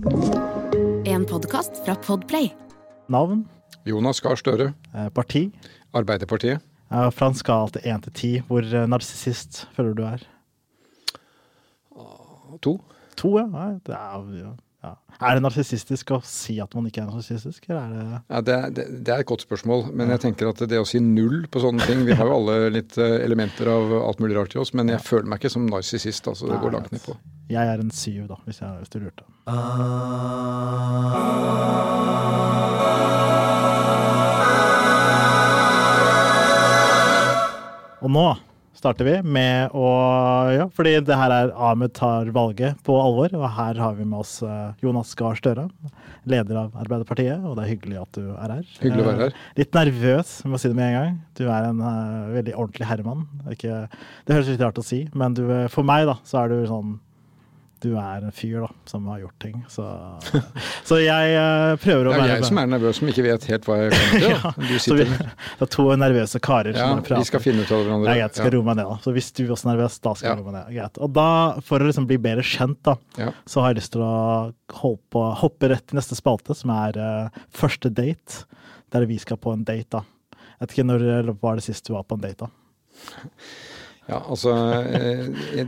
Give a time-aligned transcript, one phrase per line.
[0.00, 2.46] En podkast fra Podplay.
[3.12, 3.42] Navn,
[3.84, 5.50] Jonas Gahr Støre, eh, parti.
[5.92, 6.62] Arbeiderpartiet.
[6.88, 10.24] Fra en skala til én til ti, hvor eh, narsissist føler du du er?
[12.64, 12.78] To.
[13.20, 13.44] To, ja.
[13.52, 14.54] Nei, det er, ja.
[14.80, 14.94] Ja.
[15.20, 19.12] Er det narsissistisk å si at man ikke er narsissistisk, det Ja, det, det, det
[19.12, 22.06] er et godt spørsmål, men jeg tenker at det å si null på sånne ting
[22.08, 25.04] Vi har jo alle litt eh, elementer av alt mulig rart i oss, men jeg
[25.04, 26.32] føler meg ikke som narsissist.
[26.32, 27.18] Altså, det går langt ned på.
[27.52, 29.24] Jeg er en syv, da, hvis, jeg, hvis du lurte.
[38.00, 38.28] Og nå
[38.80, 39.88] starter vi med å
[40.54, 43.32] Ja, fordi det her er Ahmed tar valget på alvor.
[43.36, 45.66] Og her har vi med oss eh, Jonas Gahr Støre,
[46.28, 47.44] leder av Arbeiderpartiet.
[47.44, 48.64] Og det er hyggelig at du er her.
[48.80, 49.36] Hyggelig å være her.
[49.36, 51.20] Eh, Litt nervøs, jeg må si det med en gang.
[51.38, 53.28] Du er en uh, veldig ordentlig herremann.
[53.42, 56.42] Det er Ikke, det høres litt rart å si, men du, for meg da, så
[56.44, 56.96] er du sånn
[57.80, 59.56] du er en fyr da, som har gjort ting.
[59.72, 59.84] Så,
[60.88, 63.46] så jeg uh, prøver å Det er være jeg som er nervøs, som ikke vet
[63.50, 64.26] helt hva jeg kommer til.
[64.34, 65.06] ja, vi,
[65.60, 67.24] det er to nervøse karer Ja, som prater.
[67.24, 68.12] vi skal finne ut av hverandre.
[68.14, 68.54] Ja, greit, skal Ja.
[68.56, 68.98] roe meg ned da.
[69.04, 70.34] Så hvis du er også er nervøs, da skal Ja.
[70.34, 70.70] jeg roe meg ned.
[70.76, 71.02] Greit.
[71.06, 71.28] Og da,
[71.72, 73.32] for å liksom bli bedre kjent, da, Ja.
[73.48, 74.14] så har jeg lyst til å
[75.10, 78.44] på, hoppe rett til neste spalte, som er uh, første date.
[78.90, 80.04] Der vi skal på en date, da.
[80.60, 82.50] Jeg vet ikke når var det sist du var på en date, da?
[84.08, 84.52] Ja, altså
[84.96, 85.66] eh,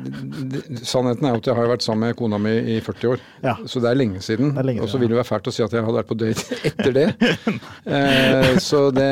[0.82, 3.22] Sannheten er jo at jeg har vært sammen med kona mi i 40 år.
[3.44, 3.54] Ja.
[3.70, 4.56] Så det er lenge siden.
[4.56, 6.96] Og så vil det være fælt å si at jeg hadde vært på date etter
[6.96, 7.08] det.
[7.92, 9.04] Eh, så det.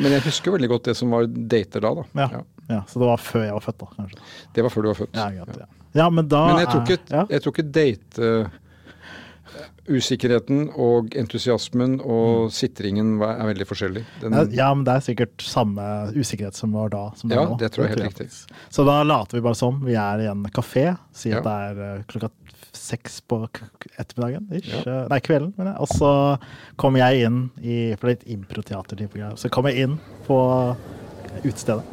[0.00, 1.90] Men jeg husker veldig godt det som var dater da.
[1.98, 2.04] da.
[2.22, 2.26] Ja.
[2.32, 2.42] Ja.
[2.70, 2.80] ja.
[2.88, 4.28] Så det var før jeg var født, da, kanskje.
[4.54, 5.18] Det var før du var født.
[5.18, 5.66] Ja, greit, ja.
[6.00, 7.24] ja men da Men jeg tror ikke, er, ja.
[7.34, 8.30] jeg tror ikke date
[9.84, 14.04] Usikkerheten og entusiasmen og sitringen er veldig forskjellig.
[14.22, 15.82] Den, Ja, Ja, men det er sikkert samme
[16.16, 17.10] usikkerhet som var da.
[17.16, 18.30] Som Ja, det, det tror jeg helt riktig.
[18.72, 20.96] Så da later vi bare som vi er i en kafé.
[21.12, 21.68] Si at Ja.
[21.68, 22.30] det er eh, klokka
[22.72, 23.42] seks på
[23.98, 24.48] ettermiddagen.
[24.56, 24.86] Ish.
[24.86, 25.52] Eh, Nei, kvelden.
[25.58, 25.80] mener jeg.
[25.80, 26.38] Og så
[26.76, 29.36] kommer jeg inn i For det er litt improteater-type greier.
[29.36, 30.76] Så kommer jeg inn på
[31.44, 31.84] utestedet.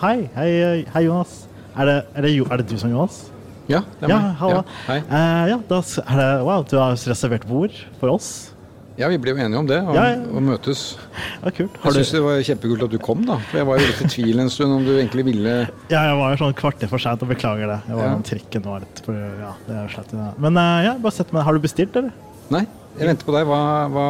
[0.00, 1.46] Hei, hei, hei Jonas.
[1.78, 3.30] Er det, er, det, er det du som er Jonas?
[3.68, 4.36] Ja, det er Ja, meg.
[4.40, 4.54] halla.
[4.54, 4.98] Ja, hei.
[4.98, 8.52] Eh, ja, da er det Wow, du har reservert bord for oss.
[8.98, 10.16] ja, vi ble jo enige om det, å Ja, ja.
[10.28, 10.96] og møtes.
[11.44, 11.70] Ja, kult.
[11.84, 13.38] Jeg syns det var kjempekult at du kom, da.
[13.50, 15.54] For jeg var jo litt i tvil en stund om du egentlig ville
[15.94, 17.80] Ja, jeg var jo sånn kvarter for seint, og beklager det.
[17.88, 18.16] Jeg var Ja.
[18.24, 20.12] trikken var litt for, ja, det er slett.
[20.38, 21.42] Men eh, ja, bare sett meg.
[21.44, 22.12] Har du bestilt, eller?
[22.50, 22.64] Nei,
[22.98, 23.44] jeg venter på deg.
[23.46, 23.58] Hva,
[23.94, 24.04] hva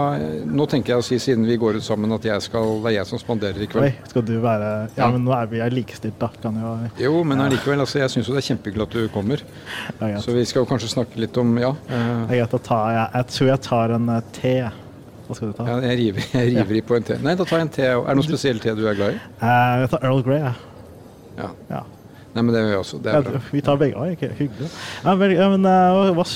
[0.49, 2.95] Nå tenker jeg å si, siden vi går ut sammen, at jeg skal, det er
[2.97, 3.85] jeg som spanderer i kveld.
[3.85, 6.31] Oi, skal du være Ja, men nå er vi likestilt, da.
[6.41, 7.83] Kan jo Jo, men allikevel.
[7.85, 9.45] Altså, jeg syns jo det er kjempehyggelig at du kommer.
[10.25, 11.75] Så vi skal jo kanskje snakke litt om Ja.
[11.89, 14.57] eh, Det er greit å ta jeg, jeg tror jeg tar en eh, te.
[15.29, 15.69] Hva skal du ta?
[15.69, 17.19] ja jeg river, jeg river i på en te.
[17.23, 17.87] Nei, da tar jeg en te.
[17.93, 19.21] Er det noen spesiell te du er glad i?
[19.45, 20.55] Eh, jeg tar Earl Grey, jeg.
[21.37, 21.51] Ja.
[21.71, 21.85] Ja.
[22.31, 22.99] Nei, men det gjør vi også.
[23.03, 23.41] Det er bra.
[23.51, 23.99] vi tar begge.
[23.99, 24.69] Oi, okay, hyggelig.
[25.03, 26.27] Ja, men, ja, men eh, hva,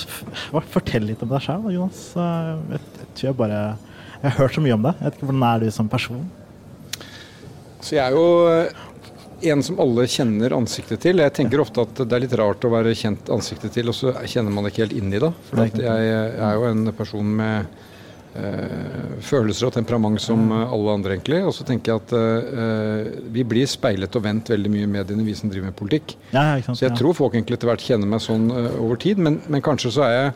[0.55, 2.01] hva, Fortell litt om deg sjøl, Jonas.
[2.19, 3.61] Eh, jeg, jeg tror jeg bare
[4.25, 4.99] Jeg har hørt så mye om deg.
[4.99, 6.27] Jeg vet ikke Hvordan er du som person?
[7.85, 8.83] Så jeg er jo eh,
[9.53, 11.23] en som alle kjenner ansiktet til.
[11.23, 14.17] Jeg tenker ofte at det er litt rart å være kjent ansiktet til, og så
[14.25, 15.31] kjenner man det ikke helt inni da.
[15.51, 17.83] For ikke jeg er jo en person med
[19.25, 21.43] følelser og temperament som eh, alle andre, egentlig.
[21.47, 25.27] Og så tenker jeg at eh, vi blir speilet og vendt veldig mye i mediene,
[25.27, 26.17] vi som driver med politikk.
[26.33, 26.81] Ja, sant?
[26.81, 26.99] Så jeg ja.
[26.99, 30.09] tror folk egentlig etter hvert kjenner meg sånn eh, over tid, men, men kanskje så
[30.09, 30.35] er jeg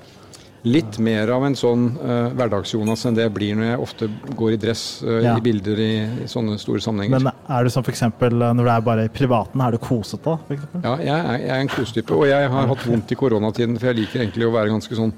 [0.66, 4.08] litt mer av en sånn uh, hverdags-Jonas enn det jeg blir når jeg ofte
[4.38, 5.36] går i dress eh, Ja.
[5.38, 5.92] i bilder i,
[6.24, 7.22] i sånne store sammenhenger.
[7.22, 10.58] Men er du eksempel eh, når du er bare i privaten, er du kosete da?
[10.82, 12.14] Ja, jeg er, jeg er en kosetype.
[12.14, 15.14] og jeg har hatt vondt i koronatiden, for jeg liker egentlig å være ganske sånn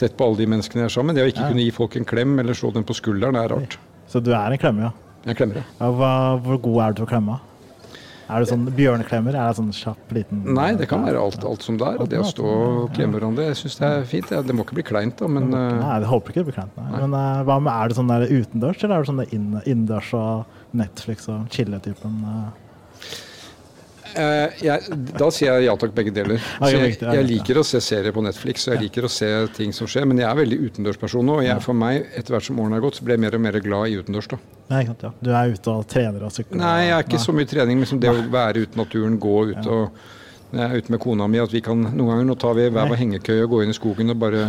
[0.00, 1.14] tett på alle de menneskene jeg er sammen.
[1.16, 1.50] Det å ikke Ja.
[1.52, 3.78] kunne gi folk en klem eller slå dem på skulderen, det er rart.
[4.08, 4.92] Så du er en klemmer, ja.
[5.28, 5.64] Jeg klemmer det.
[5.78, 6.12] ja hva,
[6.42, 7.38] hvor god er du til å klemme?
[8.30, 9.34] Er du sånn bjørneklemmer?
[9.34, 11.96] Er det sånn kjapp, liten Nei, det kan være alt, alt som det er.
[12.00, 14.28] og Det å stå og klemme hverandre, jeg syns det er fint.
[14.46, 16.76] Det må ikke bli kleint, da, men eh, Nei, jeg håper ikke det blir kleint.
[16.78, 17.00] nei.
[17.00, 20.46] Men eh, hva med, er det sånn der utendørs, eller er det sånn innendørs og
[20.78, 22.22] Netflix og chille-typen?
[22.22, 22.69] eh?
[24.16, 26.42] Eh, jeg, da sier jeg ja takk, begge deler.
[26.66, 29.90] Jeg, jeg liker å se serier på Netflix, og jeg liker å se ting som
[29.90, 30.06] skjer.
[30.10, 32.86] Men jeg er veldig utendørsperson nå, og jeg, for meg, etter hvert som årene har
[32.86, 34.30] gått, så ble jeg mer og mer glad i utendørs.
[34.32, 34.40] da.
[34.70, 35.12] Nei, sant, ja.
[35.20, 36.60] Du er ute og trener og sykler?
[36.62, 37.26] Nei, jeg er ikke Nei.
[37.26, 40.02] så mye trening, men som det å være ute i naturen, gå ut og
[40.50, 42.68] når jeg er ute med kona mi, at vi kan noen ganger nå tar vi
[42.70, 44.44] hver vår hengekøye og går inn i skogen og bare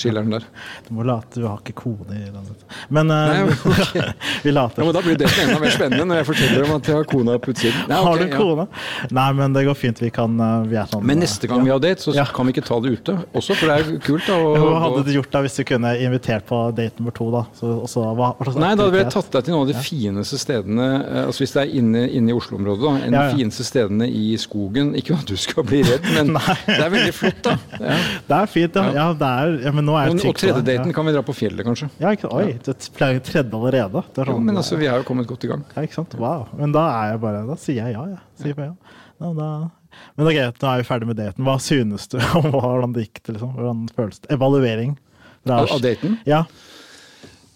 [0.00, 0.46] chiller'n der.
[0.88, 2.48] Du må late du har ikke kone i den.
[2.94, 4.08] Men eh, Nei, okay.
[4.42, 4.82] vi later.
[4.82, 7.08] Ja, men Da blir det enda mer spennende når jeg forteller om at jeg har
[7.10, 7.84] kona på utsiden.
[7.90, 8.66] Nei, har du du ja.
[9.14, 10.02] Nei, men det går fint.
[10.02, 12.24] Vi kan eh, Vi er sånn Men neste gang vi har date, så Ja.
[12.34, 14.26] kan vi ikke ta det ute også, for det er kult.
[14.26, 14.38] da.
[14.38, 17.30] Ja, Hva hadde du gjort da hvis du kunne invitert på date nummer to?
[17.34, 17.44] da?
[17.58, 20.38] Så, også, hva, hva Nei, da hadde jeg tatt deg til noen av de fineste
[20.40, 22.94] stedene eh, altså Hvis det er inne, inne i Oslo-området, da.
[23.06, 23.32] En Ja, av ja.
[23.34, 24.94] de fineste stedene i skogen.
[24.98, 26.32] Ikke at du skal bli redd, men
[26.68, 27.56] det er veldig flott, da.
[27.84, 27.98] Ja.
[28.28, 28.84] Det er fint, ja.
[28.96, 31.22] ja, det er, ja men nå er Og, jeg og tredje daten kan vi dra
[31.26, 31.90] på fjellet, kanskje.
[32.02, 34.04] Ja, ikke, oi, det pleier tredje allerede.
[34.10, 35.64] Det er Jo, sånn, men altså, vi har jo kommet godt i gang.
[35.74, 36.18] ja, ikke sant?
[36.20, 36.48] Wow.
[36.58, 38.22] Men da er jeg bare Da sier jeg ja, jeg.
[38.42, 38.74] Sier ja.
[39.22, 39.48] ja da,
[40.16, 41.46] men ok, nå er vi ferdig med daten.
[41.46, 43.24] Hva synes du om hvordan det gikk?
[43.32, 43.54] Liksom?
[43.58, 44.30] Hvordan føles det?
[44.36, 44.96] Evaluering?
[45.50, 46.18] Av daten?
[46.28, 46.44] Ja.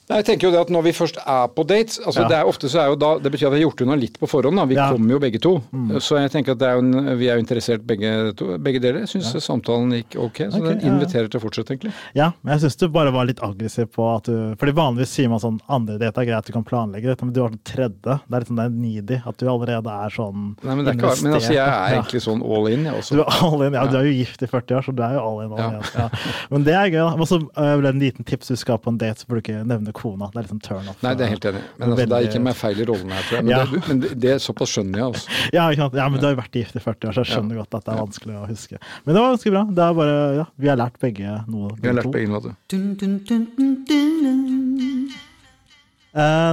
[0.08, 2.28] Nei, jeg tenker jo det at Når vi først er på dates altså Ja.
[2.28, 4.18] det er ofte så er jo da, det betyr at vi har gjort unna litt
[4.18, 4.56] på forhånd.
[4.56, 4.90] da, Vi Ja.
[4.92, 5.52] kommer jo begge to.
[6.00, 9.00] Så jeg tenker at det er en, vi er jo interessert begge, to, begge deler.
[9.04, 10.92] Jeg syns samtalen gikk ok, så okay, den ja, ja.
[10.94, 11.92] inviterer til å fortsette, egentlig.
[12.14, 15.28] ja, men jeg syns du bare var litt aggressiv på at du Fordi vanligvis sier
[15.28, 18.00] man sånn andre date er greit, du kan planlegge dette, men du har den tredje.
[18.02, 19.22] Det er litt sånn det er needy.
[19.26, 22.22] At du allerede er sånn Nei, Men det er ikke, men altså, jeg er egentlig
[22.24, 24.76] sånn all in, jeg Du er all in, ja, du er jo gift i 40
[24.78, 25.52] år, så du er jo all in.
[25.52, 25.68] All Ja.
[25.68, 26.08] in ja.
[26.50, 27.20] Men det er gøy.
[27.20, 29.42] Og så øh, ble det en liten tips du skal på en date, så burde
[29.42, 30.28] du ikke nevne kona.
[30.32, 31.02] Det er liksom turn off.
[31.04, 31.62] Nei, det er helt enig.
[31.78, 33.44] Men altså, det er ikke meg feil i rollen her, tror jeg.
[33.48, 33.60] Men, Ja.
[33.72, 35.38] det, men det, det er såpass skjønner jeg, altså.
[35.58, 35.98] Ja, ikke sant?
[36.00, 37.84] ja, men du har jo vært gift i 40 år, så jeg skjønner godt at
[37.88, 38.80] det er vanskelig å huske.
[39.04, 39.62] Men det var ganske bra.
[39.78, 41.74] Det er bare, ja, Vi har lært begge noe.
[41.82, 42.54] Vi har lært begge noe.
[42.72, 44.67] Eh,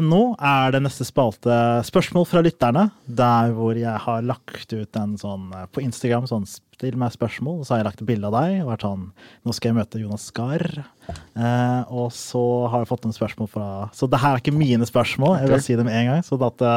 [0.06, 1.56] nå er det neste spalte
[1.88, 6.46] spørsmål fra lytterne, der hvor jeg har lagt ut en sånn eh, på Instagram sånn
[6.76, 9.06] still meg spørsmål, så har jeg lagt et bilde av deg og vært sånn
[9.48, 10.66] nå skal jeg møte Jonas Gahr.
[11.08, 12.42] Eh, og så
[12.72, 15.64] har jeg fått noen spørsmål fra Så det her er ikke mine spørsmål, jeg vil
[15.64, 16.76] si det med en gang, så at det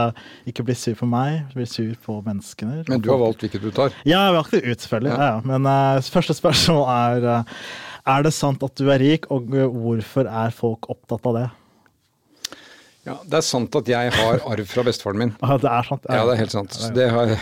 [0.52, 2.84] ikke blir sur på meg, blir sur på menneskene.
[2.88, 3.96] Men du har valgt hvilket du tar.
[4.08, 5.14] Ja, jeg det ut, selvfølgelig.
[5.16, 5.28] Ja.
[5.28, 7.54] Ja, Men eh, første spørsmål er eh,
[8.08, 11.48] Er det sant at du er rik, og eh, hvorfor er folk opptatt av det?
[13.08, 15.32] Ja, Det er sant at jeg har arv fra bestefaren min.
[15.42, 16.06] Ja, det er sant.
[16.12, 16.78] Ja, det er helt sant.
[16.96, 17.32] Det, har,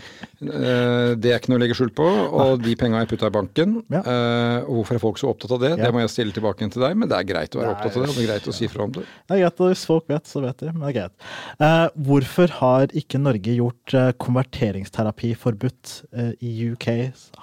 [1.22, 2.06] det er ikke noe å legge skjul på.
[2.42, 3.76] Og de penga jeg putta i banken.
[3.92, 4.00] Ja.
[4.02, 5.72] eh, Og hvorfor er folk så opptatt av det?
[5.82, 8.04] Det må jeg stille tilbake til deg, men det er greit å være opptatt av
[8.06, 8.10] det.
[8.12, 9.04] Og det er greit å si fra om det.
[9.28, 10.72] Det er greit, og Hvis folk vet, så vet de.
[10.72, 11.30] Men det er greit.
[11.68, 15.98] Eh, hvorfor har ikke Norge gjort eh, konverteringsterapi forbudt?
[16.42, 16.86] I UK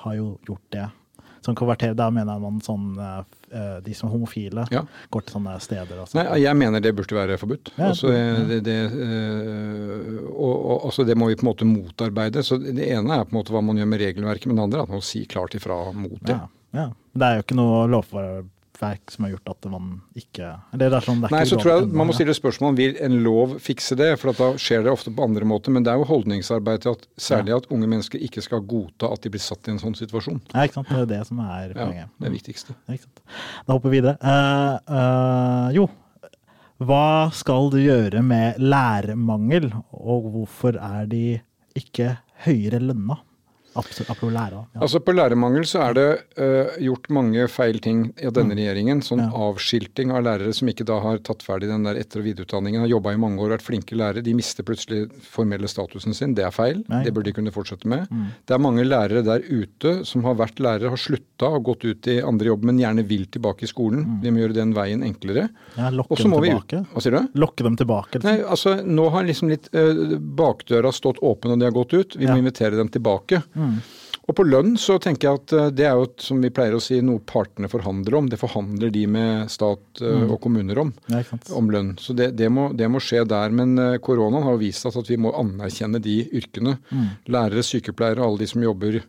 [0.04, 0.88] har jo gjort det.
[1.45, 1.95] Sånn konverterer.
[1.95, 3.19] Da mener man sånn eh,
[3.56, 4.81] eh, de som er homofile Ja.
[5.12, 6.01] går til sånne steder.
[6.18, 7.71] Nei, jeg mener det burde være forbudt.
[7.77, 8.12] Ja, Altså,
[8.50, 12.44] det, det, eh, og, og, altså, det må vi på en måte motarbeide.
[12.45, 14.80] Så Det ene er på en måte hva man gjør med regelverket, men det andre
[14.80, 16.36] er at man må si klart ifra mot det.
[16.36, 16.89] ja, ja.
[17.19, 17.88] Det er jo ikke noe
[18.80, 21.50] lovverk som har gjort at man ikke Eller det er sånn, det er Nei, ikke
[21.50, 24.40] så tror jeg Man må stille spørsmål om vil en lov fikse det, for at
[24.40, 25.72] da skjer det ofte på andre måter.
[25.72, 29.24] Men det er jo holdningsarbeid til at særlig at unge mennesker ikke skal godta at
[29.24, 30.42] de blir satt i en sånn situasjon.
[30.54, 30.92] Ja, ikke sant?
[30.92, 32.76] Det er det som er Ja, det er viktigste.
[32.88, 33.00] Ja?
[33.68, 34.18] Da hopper vi videre.
[34.24, 35.88] Uh, uh, jo,
[36.80, 41.24] hva skal du gjøre med lærermangel, og hvorfor er de
[41.78, 42.16] ikke
[42.46, 43.20] høyere lønna?
[43.75, 44.66] Absolutt, apropos lærere.
[44.74, 44.81] Ja.
[44.81, 46.07] Altså På lærermangel så er det
[46.39, 49.01] uh, gjort mange feil ting av denne regjeringen.
[49.06, 49.31] Sånn Mm.
[49.33, 49.50] Ja.
[49.51, 52.88] avskilting av lærere som ikke da har tatt ferdig den der etter- og videreutdanningen, har
[52.88, 54.24] jobba i mange år vært flinke lærere.
[54.24, 56.33] De mister plutselig formelle statusen sin.
[56.33, 56.83] Det er feil.
[56.88, 57.01] Nei.
[57.01, 57.04] Mm.
[57.06, 58.07] Det burde de kunne fortsette med.
[58.48, 62.07] Det er mange lærere der ute som har vært lærere, har slutta og gått ut
[62.07, 64.22] i andre jobb, men gjerne vil tilbake i skolen.
[64.24, 65.50] Vi må gjøre den veien enklere.
[65.77, 66.50] Ja, lokke dem må vi.
[66.50, 67.27] Hva sier du?
[67.39, 68.13] Lokke dem tilbake.
[68.19, 68.30] liksom.
[68.31, 72.15] Nei, altså Nå har liksom litt uh, bakdøra stått åpen og de har gått ut.
[72.18, 72.42] Vi må Ja.
[72.42, 73.44] invitere dem tilbake.
[73.56, 73.69] Mm.
[74.30, 76.81] Og på lønn så tenker jeg at øh, det er jo som vi pleier å
[76.86, 78.27] si, noe partene forhandler om.
[78.30, 80.31] Det forhandler de med stat øh, Mm.
[80.36, 80.92] og kommuner om.
[81.57, 81.95] Om lønn.
[81.98, 83.50] Så det, det, må, det må skje der.
[83.50, 86.77] Men øh, koronaen har jo vist oss at vi må anerkjenne de yrkene.
[86.92, 87.07] Mm.
[87.33, 89.00] Lærere, sykepleiere og alle de som jobber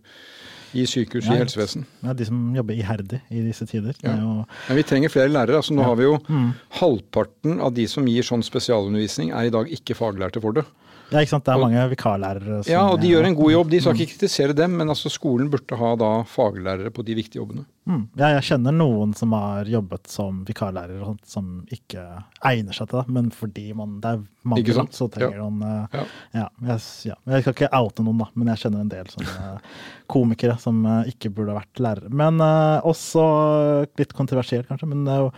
[0.73, 1.85] i sykehus, Ja, i helsevesen.
[2.07, 3.93] Ja, de som jobber iherdig i disse tider.
[4.07, 4.17] Ja.
[4.23, 5.57] jo, Men vi trenger flere lærere.
[5.61, 5.89] altså Nå Ja.
[5.89, 6.53] har vi jo Mm.
[6.81, 10.65] halvparten av de som gir sånn spesialundervisning, er i dag ikke faglærte for det.
[11.11, 11.45] Ja, ikke sant?
[11.45, 13.71] Det er Og- mange vikarlærere som Ja, og de gjør en god jobb.
[13.71, 13.81] De Mm.
[13.83, 17.65] skal ikke kritisere dem, men altså skolen burde ha da faglærere på de viktige jobbene.
[17.89, 18.09] Mm.
[18.17, 22.05] Ja, jeg kjenner noen som har jobbet som vikarlærer og sånt, som ikke
[22.45, 24.93] egner seg til det, men fordi man, det er mange sant?
[24.93, 25.49] så trenger Ja.
[25.51, 26.05] man eh, Ja.
[26.35, 27.15] ja, jeg, ja.
[27.27, 29.61] Jeg skal ikke oute noen, da, men jeg kjenner en del sånne
[30.09, 32.11] komikere som eh, ikke burde vært lærere.
[32.13, 34.89] Men eh, også litt kontroversielt, kanskje.
[34.89, 35.33] Men det er jo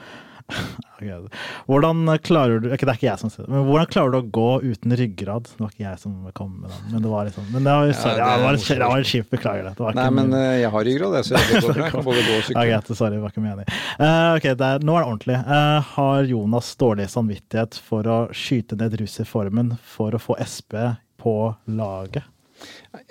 [1.67, 4.19] Hvordan klarer du ok, Det er ikke jeg som sier det, men hvordan klarer du
[4.21, 5.49] å gå uten ryggrad?
[5.51, 7.93] Det var ikke jeg som kom med den, men det var liksom Men det var,
[7.99, 9.73] sorry, det ja, det var, det var en kjipt, beklager det.
[9.79, 11.39] det var Nei, men min- eh, jeg har ryggrad, jeg, så
[11.75, 12.67] jeg, kan både gå og ja, sykle.
[12.71, 13.81] greit, sorry, var ikke meningen.
[13.99, 15.39] Uh, ok, er, nå er det ordentlig.
[15.49, 20.79] Uh, har Jonas dårlig samvittighet for å skyte ned rusreformen for å få Sp
[21.23, 22.23] på laget?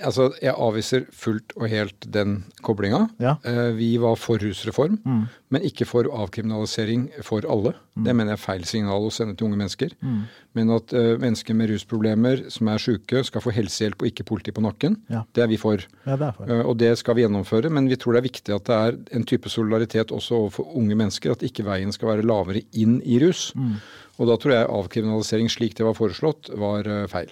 [0.04, 3.10] Altså, jeg avviser fullt og helt den koblinga.
[3.20, 3.36] Ja.
[3.44, 5.28] Eh, Vi var for rusreform, Mm.
[5.50, 7.74] men ikke for avkriminalisering for alle.
[7.98, 9.92] Det mener jeg er feil signal å sende til unge mennesker.
[10.02, 10.22] Mm.
[10.56, 14.52] Men at eh, mennesker med rusproblemer som er syke, skal få helsehjelp og ikke politi
[14.52, 15.24] på nakken, Ja.
[15.34, 15.78] det er vi for.
[16.06, 16.46] Ja, det er for.
[16.50, 19.16] Eh, Og det skal vi gjennomføre, men vi tror det er viktig at det er
[19.18, 21.32] en type solidaritet også overfor unge mennesker.
[21.32, 23.52] At ikke veien skal være lavere inn i rus.
[23.56, 23.76] Mm.
[24.20, 27.30] Og da tror jeg avkriminalisering slik det var foreslått, var feil.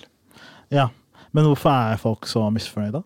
[0.72, 0.90] Ja,
[1.34, 3.04] men hvorfor er folk så misfornøyde?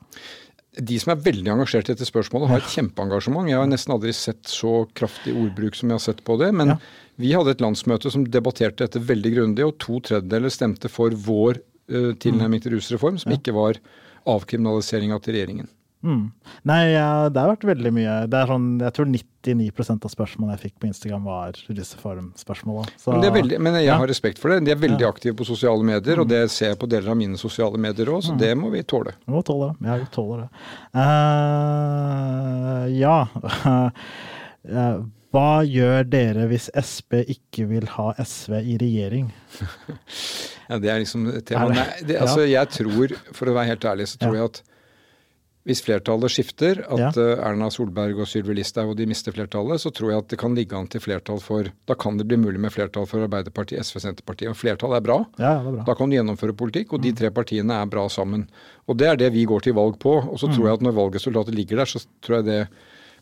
[0.74, 3.50] de som er veldig engasjert i dette spørsmålet, har et kjempeengasjement.
[3.50, 6.52] Jeg har nesten aldri sett så kraftig ordbruk som jeg har sett på det.
[6.54, 6.78] Men Ja.
[7.20, 11.62] vi hadde et landsmøte som debatterte dette veldig grundig, og to tredjedeler stemte for vår
[11.92, 13.78] uh, tilnærming til rusreform, som ikke var
[14.26, 15.70] avkriminaliseringa til regjeringen.
[16.04, 16.24] Mm.
[16.68, 18.16] Nei, det har vært veldig mye.
[18.28, 22.90] Det er sånn, jeg tror 99% av spørsmålene jeg fikk på Instagram, var russeform-spørsmål.
[23.08, 23.98] Men, veldig, men jeg Ja.
[24.02, 24.66] har respekt for det.
[24.66, 25.12] De er veldig Ja.
[25.12, 28.22] aktive på sosiale medier, og det ser jeg på deler av mine sosiale medier òg,
[28.24, 29.14] så det må vi tåle.
[29.26, 30.50] Vi må tåle vi tåler det.
[30.94, 33.28] Uh, ja.
[34.64, 35.00] Eh,
[35.34, 39.26] Hva gjør dere hvis Sp ikke vil ha SV i regjering?
[40.70, 41.68] Ja, det er liksom et tema.
[41.68, 41.76] Det?
[41.76, 44.62] Nei, det, altså, jeg tror, for å være helt ærlig, så tror jeg at
[45.66, 47.08] hvis flertallet skifter, at Ja.
[47.16, 50.40] eh, Erna Solberg og Sylvi Listhaug og de mister flertallet, så tror jeg at det
[50.40, 53.80] kan ligge an til flertall for Da kan det bli mulig med flertall for Arbeiderpartiet,
[53.80, 54.50] SV, Senterpartiet.
[54.50, 55.26] Og flertall er bra.
[55.40, 55.84] Ja, er bra.
[55.86, 57.04] Da kan du gjennomføre politikk, og Mm.
[57.04, 58.48] de tre partiene er bra sammen.
[58.90, 60.18] Og det er det vi går til valg på.
[60.30, 60.56] Og så Mm.
[60.56, 62.68] tror jeg at når valgresultatet ligger der, så tror jeg det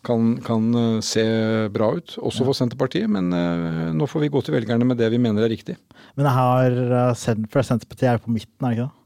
[0.04, 3.08] kan, kan eh, se bra ut, også for Senterpartiet.
[3.08, 5.78] Men eh, nå får vi gå til velgerne med det vi mener er riktig.
[6.18, 7.14] Men eh,
[7.52, 9.01] for Senterpartiet er på midten, er det ikke det?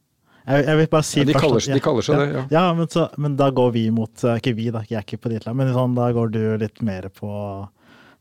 [0.48, 2.44] Jeg, jeg vil bare si Ja, de kaller- at- de kaller seg det, ja.
[2.52, 5.18] Ja, men, så, men da går vi mot eh, Ikke vi, da, jeg er ikke
[5.24, 7.32] på ditt lag, men sånn, da går du litt mer på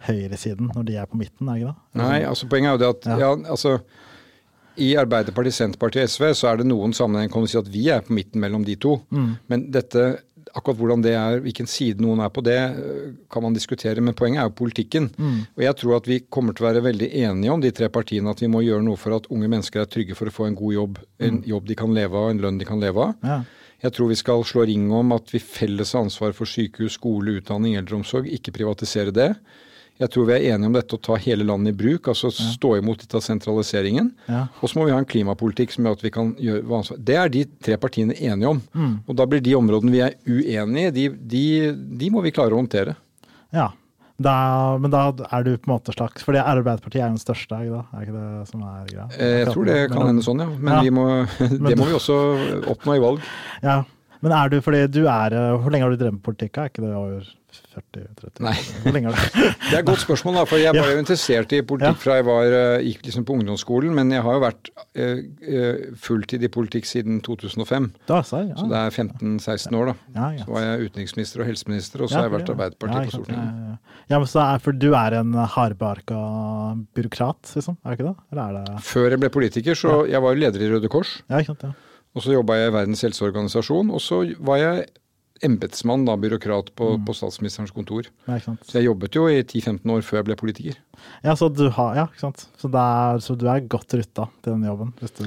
[0.07, 2.01] høyresiden når de er på midten, er det ikke det?
[2.03, 3.19] Nei, altså poenget er jo det at Ja.
[3.23, 3.31] ja.
[3.55, 3.75] altså
[4.77, 7.85] i Arbeiderpartiet, Senterpartiet og SV så er det noen sammenheng kan du si at vi
[7.95, 8.97] er på midten mellom de to.
[9.15, 9.29] Mm.
[9.49, 10.07] Men dette,
[10.55, 14.01] akkurat hvordan det er, hvilken side noen er på det, øh, kan man diskutere.
[14.01, 15.11] Men poenget er jo politikken.
[15.19, 15.41] Mm.
[15.57, 18.31] Og jeg tror at vi kommer til å være veldig enige om de tre partiene
[18.31, 20.55] at vi må gjøre noe for at unge mennesker er trygge for å få en
[20.59, 20.99] god jobb.
[21.19, 21.45] En Mm.
[21.51, 23.15] jobb de kan leve av, en lønn de kan leve av.
[23.23, 23.43] Ja.
[23.83, 27.41] Jeg tror vi skal slå ring om at vi felles har ansvar for sykehus, skole,
[27.41, 29.35] utdanning, eldreomsorg, ikke privatisere det.
[30.03, 32.73] Jeg tror vi er enige om dette å ta hele landet i bruk, altså stå
[32.81, 34.09] imot litt av sentraliseringen.
[34.27, 34.41] Ja.
[34.61, 36.99] Og så må vi ha en klimapolitikk som gjør at vi kan gjøre hva ansvar.
[36.99, 38.61] Det er de tre partiene enige om.
[38.75, 38.97] Mm.
[39.07, 41.45] Og da blir de områdene vi er uenige i, de, de,
[42.03, 42.97] de må vi klare å håndtere.
[43.55, 43.71] ja.
[44.15, 44.33] Da,
[44.79, 47.65] men da er du på en måte slags For Arbeiderpartiet er jo den største, er
[47.67, 47.81] det?
[47.99, 49.07] Er ikke det som er greia?
[49.19, 50.47] Eh, Jeg tror det kan hende sånn, ja.
[50.55, 50.83] Men Ja.
[50.87, 51.07] vi må,
[51.67, 52.19] det må vi også
[52.71, 53.27] oppnå i valg.
[53.67, 53.81] Ja.
[54.25, 56.57] Men er du, fordi du er eh, Hvor lenge har du drevet med politikk?
[56.63, 58.41] Er ikke det over 40-30?
[58.43, 58.55] Nei.
[58.83, 61.53] Hvor lenge har du Det er et godt spørsmål, da, for jeg var jo interessert
[61.55, 64.71] i politikk fra jeg var, eh, gikk liksom på ungdomsskolen, men jeg har jo vært
[64.99, 67.91] eh, fulltid i politikk siden 2005.
[68.09, 68.57] Da, så, ja.
[68.59, 69.97] Så det er 15-16 år, da.
[70.17, 70.47] Ja, ja.
[70.49, 72.53] Så var jeg utenriksminister og helseminister, og så har jeg vært.
[72.55, 73.17] Arbeiderpartiet Ja, på.
[73.21, 73.95] Stortinget.
[74.11, 76.19] Ja, men så er, For du er en hardbarka
[76.97, 77.79] byråkrat, liksom?
[77.85, 78.17] Er det ikke det?
[78.33, 81.19] Eller er det Før jeg ble politiker, så jeg var jo leder i Røde Kors.
[81.31, 81.69] Ja, ikke sant.
[81.71, 81.91] Ja.
[82.15, 84.87] Og så jobba jeg i Verdens helseorganisasjon, og så var jeg
[85.45, 87.05] embetsmann, da, byråkrat på, Mm.
[87.09, 88.07] på statsministerens kontor.
[88.29, 88.39] Ja.
[88.39, 90.77] Så jeg jobbet jo i 10-15 år før jeg ble politiker.
[91.25, 92.47] Ja, så du har Ja, ikke sant.
[92.57, 95.25] Så, det er, så du er godt rutta til den jobben, hvis du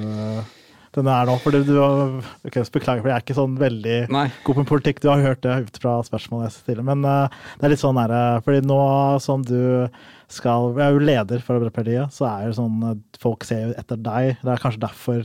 [0.98, 1.36] den er nå.
[1.38, 4.24] Fordi du okay, ok, Beklager, for jeg er ikke sånn veldig Nei.
[4.44, 5.02] god på politikk.
[5.04, 6.82] Du har hørt det ut fra spørsmålet jeg stiller.
[6.88, 7.28] Men uh,
[7.60, 8.80] det er litt sånn her, fordi nå
[9.22, 9.88] som du
[10.28, 13.96] skal Jeg er jo leder for Arbeiderpartiet, så er det sånn folk ser jo etter
[13.96, 14.36] deg.
[14.42, 15.22] Det er kanskje derfor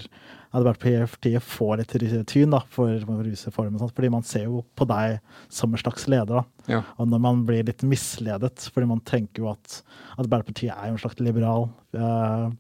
[0.54, 1.96] Arbeiderpartiet får litt
[2.30, 2.94] tyn da, for
[3.26, 3.80] ruseformen.
[3.82, 5.20] sånt, Fordi man ser jo på deg
[5.50, 6.44] som en slags leder.
[6.44, 6.44] da.
[6.68, 6.82] Ja.
[6.98, 9.82] Og når man blir litt misledet, fordi man tenker jo at
[10.18, 12.52] Arbeiderpartiet er jo en slags liberal eh,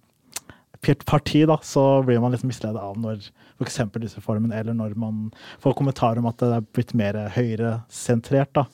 [1.06, 3.30] parti, da, så blir man litt misledet av når
[3.62, 3.80] f.eks.
[3.94, 5.30] ruseformen, eller når man
[5.64, 8.54] får kommentarer om at det er blitt mer høyresentrert.
[8.58, 8.66] da.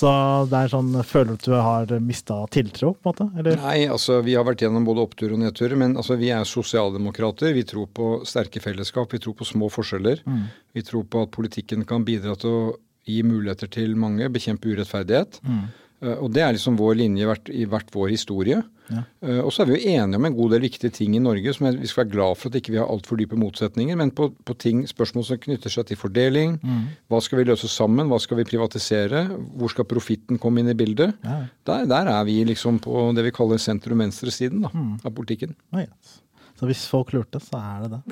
[0.00, 0.10] Så
[0.48, 3.26] det er sånn, føler du at du har mista tiltro, på en måte?
[3.40, 3.58] Eller?
[3.60, 5.74] Nei, altså vi har vært gjennom både opptur og nedtur.
[5.76, 7.52] men altså vi er sosialdemokrater.
[7.56, 10.22] Vi tror på sterke fellesskap, vi tror på små forskjeller.
[10.24, 10.46] Mm.
[10.78, 12.64] Vi tror på at politikken kan bidra til å
[13.08, 15.40] gi muligheter til mange, bekjempe urettferdighet.
[15.44, 15.64] Mm.
[16.02, 18.62] Eh, Og det er liksom vår linje vært, i hvert vår historie.
[18.90, 19.02] Ja.
[19.22, 21.52] Eh, Og så er vi jo enige om en god del viktige ting i Norge
[21.54, 23.96] som vi skal være glad for at ikke vi har altfor dype motsetninger.
[23.96, 26.86] Men på, på ting, spørsmål som knytter seg til fordeling, Mm.
[27.10, 30.74] hva skal vi løse sammen, hva skal vi privatisere, hvor skal profitten komme inn i
[30.74, 31.14] bildet?
[31.22, 31.44] Ja.
[31.66, 35.00] Der, der er vi liksom på det vi kaller sentrum-venstre-siden Mm.
[35.04, 35.54] av politikken.
[35.72, 36.20] Oh, yes.
[36.58, 38.02] Så hvis folk lurte, så er det det.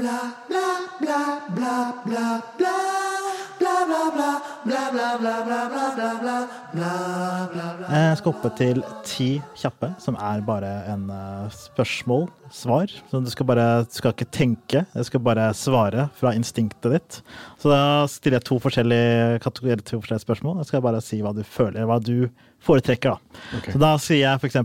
[7.88, 12.92] Jeg skal oppe til ti kjappe, som er bare en uh, spørsmål, svar.
[13.10, 17.20] Så du skal bare du skal ikke tenke, jeg skal bare svare fra instinktet ditt.
[17.60, 20.60] Så da stiller jeg to forskjellige kategorier, to forskjellige spørsmål.
[20.62, 22.28] Jeg skal bare si hva du føler, hva du
[22.64, 23.16] foretrekker.
[23.16, 23.42] da.
[23.60, 23.74] Okay.
[23.74, 24.56] Så da sier jeg f.eks.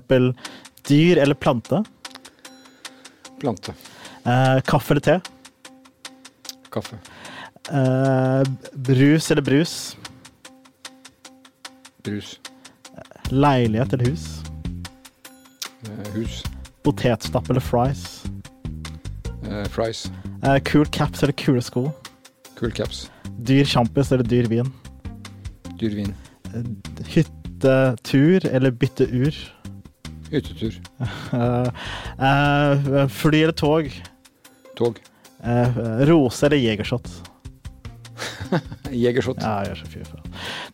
[0.90, 1.84] dyr eller plante.
[3.44, 3.76] Plante.
[4.24, 5.20] Eh, kaffe eller te.
[6.74, 7.00] Kaffe.
[7.72, 8.43] Eh,
[8.74, 9.98] brus eller brus.
[12.03, 12.39] Brus.
[13.29, 14.25] Leilighet eller hus.
[15.88, 16.43] Uh, hus.
[16.84, 18.24] Potetstapp eller fries.
[19.48, 20.12] Uh, fries.
[20.43, 21.88] Uh, cool caps eller kule sko.
[22.60, 23.10] Cool caps.
[23.48, 24.74] Dyr sjampis eller dyr vin.
[25.79, 26.13] Dyr vin.
[27.08, 29.36] Hyttetur eller bytte ur?
[30.32, 30.75] Hyttetur.
[33.10, 33.89] Fly eller tog?
[34.77, 35.00] Tog.
[36.08, 37.10] Rose eller jegershot?
[38.92, 39.40] Jegershot.
[39.40, 40.34] Ja, jeg gjør så fy faen.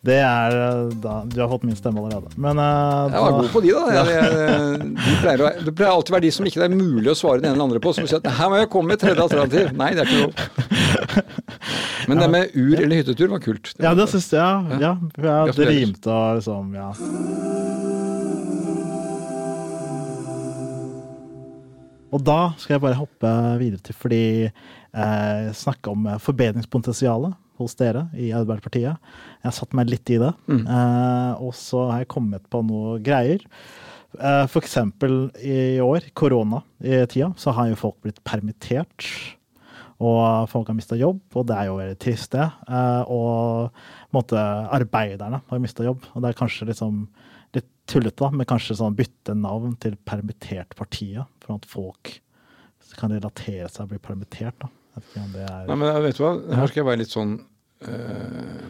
[0.09, 2.31] Det er eh, da Du har fått min stemme allerede.
[2.41, 3.83] Men uh, Jeg var god på de, da.
[3.93, 6.75] Jeg, jeg, de pleier å, det pleier alltid å være de som ikke det er
[6.75, 8.95] mulig å svare den ene eller andre på, som sier at her må jeg komme
[8.95, 9.69] med tredje alternativ.
[9.77, 10.33] Nei, det er ikke lov.
[12.09, 13.73] Men det med ur eller hyttetur var kult.
[13.77, 14.79] Ja, det syns jeg.
[14.81, 16.91] Ja, ja, ja, det rimte og liksom Ja.
[22.09, 27.75] Og da skal jeg bare hoppe videre til fordi eh, snakke om eh, forbedringspotensialet hos
[27.79, 28.97] dere i Arbeiderpartiet.
[28.97, 30.65] Jeg har satt meg litt i det, Mm.
[30.67, 33.43] eh, og så har jeg kommet på noe greier.
[34.19, 39.05] Eh, for eksempel i år, korona-tida, så har jo folk blitt permittert.
[40.01, 42.45] Og folk har mista jobb, og det er jo veldig trist, det.
[42.69, 43.69] Eh, og
[44.15, 44.39] måte,
[44.71, 46.05] arbeiderne har mista jobb.
[46.15, 47.01] Og det er kanskje liksom
[47.53, 52.19] litt tullete, da, men kanskje sånn bytte navn til Permittert partiet, for at folk
[52.97, 54.55] kan relatere seg og bli permittert.
[54.59, 54.69] da.
[55.15, 57.35] Er Nei, men vet du hva, her skal jeg være litt sånn
[57.87, 58.69] uh,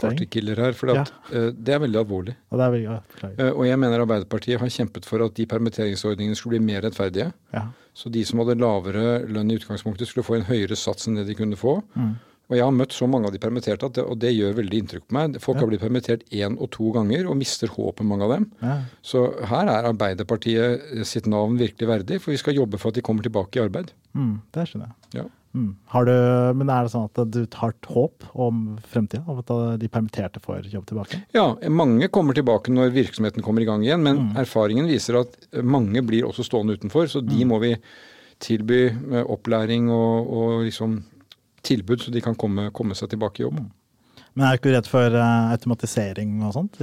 [0.00, 1.04] partykiller her, for ja.
[1.32, 2.36] uh, det er veldig alvorlig.
[2.50, 3.30] Og det veldig, ja.
[3.30, 7.30] Eh, og jeg mener Arbeiderpartiet har kjempet for at de permitteringsordningene skulle bli mer rettferdige.
[7.56, 7.68] Ja.
[7.96, 11.26] Så de som hadde lavere lønn i utgangspunktet, skulle få en høyere sats enn det
[11.28, 11.80] de kunne få.
[11.98, 12.14] Mm.
[12.50, 14.80] Og jeg har møtt så mange av de permitterte, at det, og det gjør veldig
[14.82, 15.40] inntrykk på meg.
[15.40, 15.60] Folk Ja.
[15.62, 18.50] har blitt permittert én og to ganger og mister håpet, mange av dem.
[18.60, 18.76] Ja.
[19.02, 22.94] Så her er Arbeiderpartiet eh, sitt navn virkelig verdig, for vi skal jobbe for at
[22.98, 23.92] de kommer tilbake i arbeid.
[24.16, 25.22] Mm, det skjønner jeg.
[25.22, 25.28] Ja.
[25.52, 25.74] Mm.
[25.90, 26.12] Har du,
[26.54, 29.24] men er det sånn at du har et håp om fremtida?
[29.26, 31.22] Om at de permitterte får jobb tilbake?
[31.34, 34.36] Ja, mange kommer tilbake når virksomheten kommer i gang igjen, men Mm.
[34.36, 37.76] erfaringen viser at mange blir også stående utenfor, så de må vi
[38.38, 41.02] tilby eh, opplæring og, og liksom
[41.66, 43.60] tilbud, så de kan komme, komme seg tilbake i jobb.
[44.38, 46.78] Men er du ikke redd for eh, automatisering og sånt?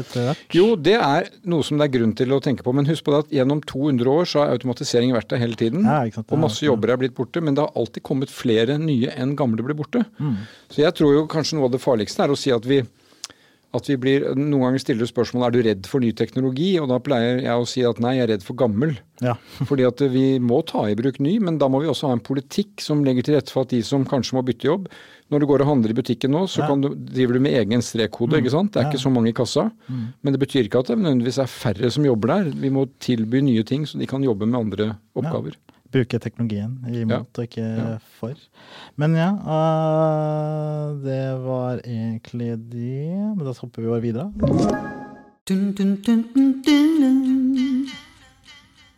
[0.53, 3.13] Jo, det er noe som det er grunn til å tenke på, men husk på
[3.13, 5.88] det at gjennom 200 år så har automatisering vært der hele tiden.
[5.88, 6.01] Ja?
[6.25, 9.63] Og masse jobber er blitt borte, men det har alltid kommet flere nye enn gamle
[9.63, 10.04] blir borte.
[10.19, 10.41] Mm.
[10.73, 12.82] Så jeg tror jo kanskje noe av det farligste er å si at vi,
[13.75, 16.88] at vi blir Noen ganger stiller du spørsmål er du redd for ny teknologi, og
[16.89, 18.95] da pleier jeg å si at nei, jeg er redd for gammel.
[19.21, 19.34] Ja.
[19.69, 22.23] Fordi at vi må ta i bruk ny, men da må vi også ha en
[22.23, 24.88] politikk som legger til rette for at de som kanskje må bytte jobb
[25.27, 26.67] Når du går og handler i butikken nå, så Ja.
[26.71, 28.71] kan du, driver du med egen strekkode, ikke sant.
[28.71, 28.91] Det er Ja.
[28.93, 29.65] ikke så mange i kassa.
[29.91, 30.13] Mm.
[30.23, 32.43] Men det betyr ikke at det nødvendigvis er færre som jobber der.
[32.56, 35.58] Vi må tilby nye ting så de kan jobbe med andre oppgaver.
[35.97, 37.41] Bruke teknologien imot Ja.
[37.41, 37.97] og ikke Ja.
[38.19, 38.33] for.
[38.95, 43.33] Men ja, uh, det var egentlig det.
[43.36, 44.31] Men da hopper vi bare videre.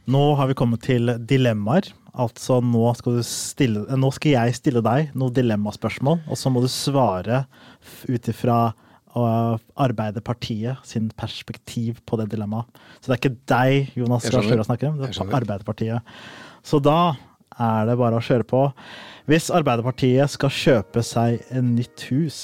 [0.10, 1.92] Nå har vi kommet til dilemmaer.
[2.20, 6.50] Altså nå skal, du stille, eh, nå skal jeg stille deg noen dilemmaspørsmål, og så
[6.52, 7.46] må du svare
[8.10, 8.74] ut ifra
[9.16, 12.66] uh, Arbeiderpartiet sin perspektiv på det dilemmaet.
[13.00, 14.44] Så det er ikke deg Jonas Gahr.
[14.44, 15.36] Støre snakker om, det er.
[15.40, 16.02] Arbeiderpartiet.
[16.70, 17.16] Så da
[17.60, 18.60] er det bare å kjøre på.
[19.30, 22.38] Hvis Arbeiderpartiet skal kjøpe seg en nytt hus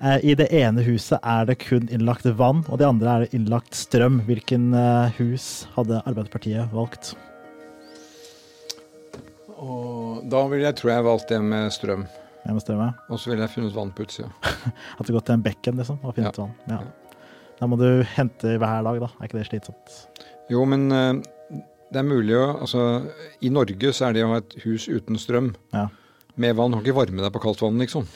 [0.00, 3.32] eh, I det ene huset er det kun innlagt vann, og det andre er det
[3.38, 4.20] innlagt strøm.
[4.28, 7.14] Hvilken eh, hus hadde Arbeiderpartiet valgt?
[9.58, 12.04] Og da ville jeg tror jeg valgt det med strøm.
[12.44, 12.92] Det med strøm, ja.
[13.10, 14.28] Og så ville jeg funnet vann på utsida.
[15.00, 16.44] At du gått til en bekken liksom, og funnet Ja.
[16.44, 16.54] vann.
[16.70, 17.16] Ja.
[17.58, 19.08] Da må du hente hver dag, da.
[19.18, 19.96] Er ikke det slitsomt?
[20.52, 21.18] Jo, men eh,
[21.92, 22.84] det er mulig å Altså,
[23.44, 25.88] i Norge så er det å ha et hus uten strøm Ja.
[26.36, 28.06] med vann Har ikke varme deg på kaldt vann, liksom.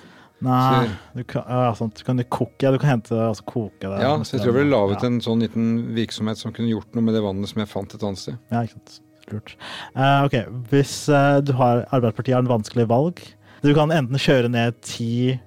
[0.43, 3.81] Nei, Så- du kan, ja, sånn, Du kan jo koke, du kan hente altså koke
[3.81, 4.01] det.
[4.01, 5.07] Ja, så jeg tror jeg ville laget ja.
[5.07, 8.03] en sånn liten virksomhet som kunne gjort noe med det vannet som jeg fant et
[8.03, 8.39] annet sted.
[8.51, 9.01] Ja, ikke sant.
[9.31, 9.55] Lurt.
[9.95, 10.35] Uh, ok,
[10.69, 13.21] hvis uh, du har Arbeiderpartiet har en vanskelig valg
[13.63, 15.39] Du kan enten kjøre ned ti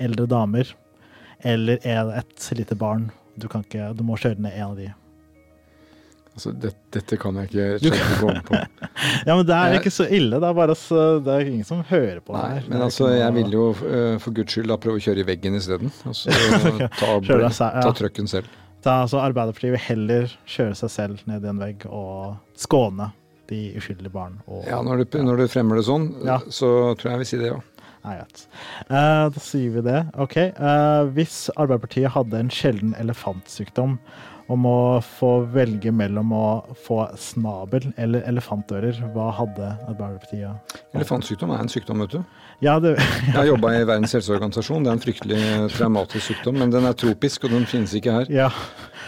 [0.00, 0.74] eldre damer
[1.44, 3.12] eller et lite barn.
[3.38, 4.88] Du, kan ikke, du må kjøre ned en av de.
[6.30, 7.90] Altså, det, dette kan jeg ikke
[8.22, 8.58] med på.
[9.26, 10.38] Ja, men det er ikke så ille.
[10.40, 12.68] Det er bare så, det er ingen som hører på Nei, det her.
[12.68, 13.18] men Det altså, noe...
[13.18, 15.92] jeg vil jo eh, for guds skyld da prøve å kjøre i veggen isteden.
[16.08, 16.30] Altså,
[17.00, 17.50] ta, ja.
[17.50, 18.48] ta trøkken selv.
[18.80, 23.10] Da, altså, Arbeiderpartiet vil heller kjøre seg selv ned i en vegg og skåne
[23.50, 24.38] de uskyldige barn.
[24.46, 26.38] Og, Ja, når du, når du fremmer det sånn, Ja.
[26.48, 27.60] så tror jeg jeg vil si det, ja.
[28.00, 28.46] Nei, greit.
[28.88, 29.98] Uh, da sier vi det.
[30.16, 30.36] OK.
[30.56, 33.98] Uh, hvis Arbeiderpartiet hadde en sjelden elefantsykdom
[34.50, 36.46] om å få velge mellom å
[36.86, 40.76] få snabel eller elefantører, hva hadde Arbeiderpartiet?
[40.96, 42.20] Elefantsykdom er en sykdom, vet du.
[42.60, 44.84] Ja, det, Jeg har jobba i Verdens helseorganisasjon.
[44.84, 45.38] Det er en fryktelig
[45.76, 48.32] traumatisk sykdom, men den er tropisk, og den finnes ikke her.
[48.32, 48.50] ja,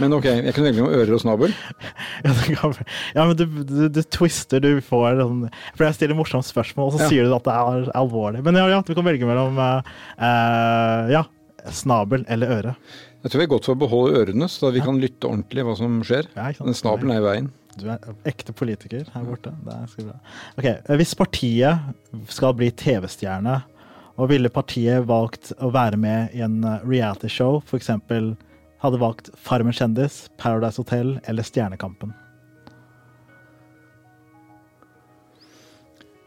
[0.00, 1.52] Men ok, jeg kunne velge mellom ører og snabel.
[2.54, 2.72] ja,
[3.18, 5.44] ja, men du, du, du twister, du får sånn
[5.76, 7.10] For jeg stiller morsomme spørsmål, og så Ja.
[7.12, 8.40] sier du at det er alvorlig.
[8.46, 11.26] Men ja, ja, du kan velge mellom uh, eh, ja,
[11.70, 12.76] snabel eller øre?
[13.22, 15.74] Jeg tror vi er godt for å beholde ørene, så vi kan lytte ordentlig hva
[15.78, 16.28] som skjer.
[16.34, 16.48] Ja.
[16.58, 17.50] Den snabelen er i veien.
[17.78, 19.52] Du er ekte politiker her borte.
[19.64, 20.16] Det er bra.
[20.58, 20.66] Ok,
[20.98, 23.60] Hvis partiet skal bli TV-stjerne,
[24.20, 27.88] og ville partiet valgt å være med i en eh, realityshow, f.eks.
[28.82, 32.12] hadde valgt Farmen kjendis, Paradise Hotel eller Stjernekampen?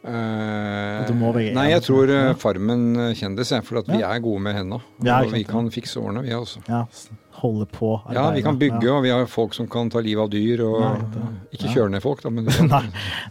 [0.06, 4.54] Velge nei, jeg tror uh, Farmen eh, kjendis, jeg, for at vi er gode med
[4.58, 4.78] henda.
[5.06, 6.62] Ja, og vi kan fikse årene, vi også.
[6.70, 6.84] Ja,
[7.40, 7.90] holde på.
[8.14, 10.62] Ja, vi kan bygge, og vi har folk som kan ta livet av dyr.
[10.68, 12.84] og Nei, Ikke kjøre ned folk, da, men Nei,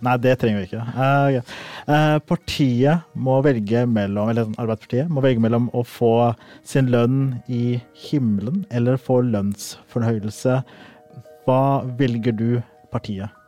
[0.04, 0.82] nei, det trenger vi ikke.
[0.96, 2.18] Uh, okay.
[2.32, 6.32] Partiet må velge mellom eller Arbeiderpartiet må velge mellom å få
[6.66, 10.60] sin lønn i himmelen eller få lønnsforhøyelse.
[11.44, 11.62] Hva
[12.00, 12.48] velger du
[12.90, 13.43] partiet?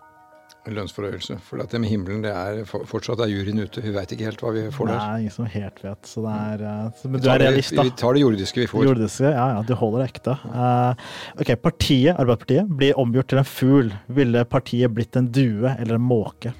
[0.74, 1.36] Lønnsforhøyelse.
[1.46, 3.82] For dette det med himmelen, det er fortsatt er juryen ute.
[3.84, 4.98] Vi veit ikke helt hva vi får der.
[4.98, 7.86] er ingen som helt vet, så det er eh, så, Men du er realist, da.
[7.86, 8.84] Vi tar det jordiske vi får.
[8.88, 10.36] Jordiske, ja, ja, du holder det ekte.
[10.44, 11.08] Uh,
[11.42, 13.92] ok, Partiet, Arbeiderpartiet, blir omgjort til en fugl.
[14.20, 16.54] Ville partiet blitt en due eller en måke?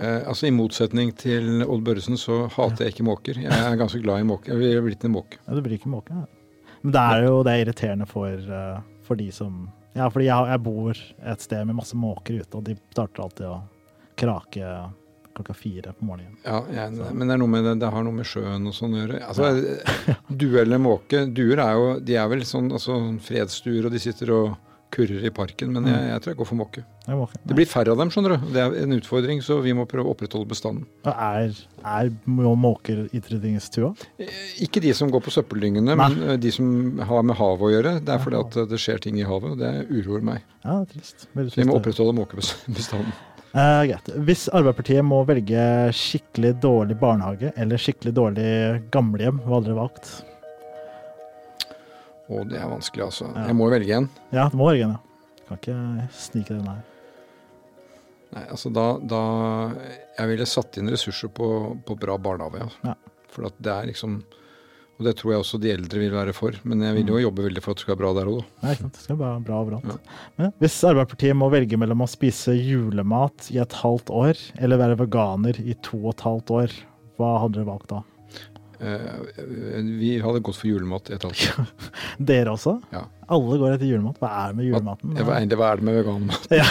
[0.00, 3.42] Eh, altså I motsetning til Odd Børresen så hater jeg ikke måker.
[3.44, 4.54] Jeg er ganske glad i måker.
[4.54, 5.42] Jeg ville blitt en måke.
[5.44, 6.16] Ja, du blir ikke måke.
[6.16, 6.24] Ja.
[6.80, 8.48] Men det er jo det er irriterende for,
[9.04, 12.66] for de som Ja, fordi jeg, jeg bor et sted med masse måker ute, og
[12.68, 13.58] de starter alltid å
[14.20, 14.72] krake
[15.34, 16.36] klokka fire på morgenen.
[16.44, 19.20] Ja, jeg, Men det er det, det har noe med sjøen og sånn å gjøre.
[19.24, 19.50] Altså,
[20.42, 21.24] Due eller måke.
[21.30, 24.58] Duer er jo de er vel sånn altså, fredsduer, og de sitter og
[24.94, 25.72] kurrer i parken.
[25.74, 26.82] Men jeg, jeg tror jeg går for måke.
[27.06, 27.38] Det måke.
[27.46, 28.48] Det blir færre av dem, skjønner du.
[28.54, 30.84] Det er en utfordring, så vi må prøve å opprettholde bestanden.
[31.10, 31.54] Er,
[31.86, 33.92] er må måker utrydningstrua?
[34.20, 37.72] Eh, Ikke de som går på søppeldyngene, men eh, de som har med havet å
[37.74, 37.96] gjøre.
[38.04, 40.46] Det er fordi at eh, det skjer ting i havet, og det uroer meg.
[40.64, 41.26] Ja, trist.
[41.32, 41.58] trist.
[41.58, 43.14] Vi må opprettholde måkebestanden.
[43.50, 44.10] Uh, greit.
[44.26, 45.62] Hvis Arbeiderpartiet må velge
[45.96, 48.50] skikkelig dårlig barnehage eller skikkelig dårlig
[48.94, 50.12] gamlehjem, hva hadde dere valgt?
[52.30, 53.26] Og det er vanskelig, altså.
[53.34, 53.48] Ja.
[53.50, 54.08] Jeg må jo velge en.
[54.30, 55.46] Ja, det må velge en, ja.
[55.50, 56.82] Kan ikke snike den her.
[58.30, 59.20] Nei, altså da, da
[60.20, 61.46] Jeg ville satt inn ressurser på,
[61.86, 62.68] på bra barnehage.
[62.84, 62.92] Ja.
[62.92, 63.16] Ja.
[63.34, 64.20] For at det er liksom
[65.00, 66.54] Og det tror jeg også de eldre vil være for.
[66.62, 67.10] Men jeg vil Mm.
[67.14, 68.66] jo jobbe veldig for at det skal være bra der òg, da.
[68.68, 68.92] Nei, sant.
[68.92, 70.10] Det skal være bra overalt.
[70.36, 74.98] Men hvis Arbeiderpartiet må velge mellom å spise julemat i et halvt år eller være
[75.00, 76.76] veganer i to og et halvt år,
[77.18, 78.02] hva hadde dere valgt da?
[78.80, 79.40] Eh,
[80.00, 81.66] vi hadde gått for julemat et halvt år.
[82.30, 82.78] Dere også?
[82.94, 83.02] Ja.
[83.30, 84.16] Alle går etter julemat.
[84.22, 85.12] Hva er det med julematen?
[85.20, 86.46] Egentlig hva er det med veganmat?
[86.60, 86.64] Ja.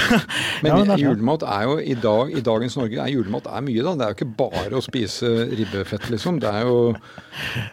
[0.64, 3.64] Men, Ja, men er julemat er jo i dag, i dagens Norge er julemat er
[3.70, 3.94] mye, da.
[4.00, 6.42] Det er jo ikke bare å spise ribbefett, liksom.
[6.44, 6.80] Det er jo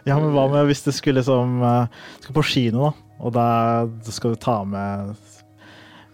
[0.07, 3.47] Ja, men hva med hvis du skulle liksom eh, Skal på kino, da, og da
[4.13, 5.17] skal du ta med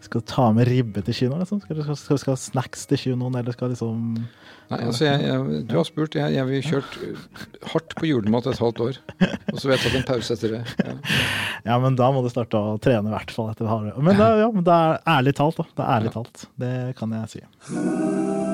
[0.08, 1.38] skal du ta med ribbe til kino?
[1.40, 1.62] Liksom?
[1.64, 4.24] Skal du skal, skal snacks til kinoen, eller skal liksom
[4.72, 6.16] Nei, altså jeg, jeg, du har spurt.
[6.18, 6.96] Jeg, jeg vil kjørt
[7.74, 9.00] hardt på julemat et halvt år.
[9.52, 10.62] Og så vil jeg tatt en pause etter det.
[10.80, 10.96] Ja.
[11.68, 13.52] Ja, men da må du starte å trene, i hvert fall.
[13.54, 13.94] etter det.
[14.00, 15.68] Men, det, ja, men det er ærlig talt, da.
[15.70, 16.48] Det er ærlig talt.
[16.64, 18.53] Det kan jeg si.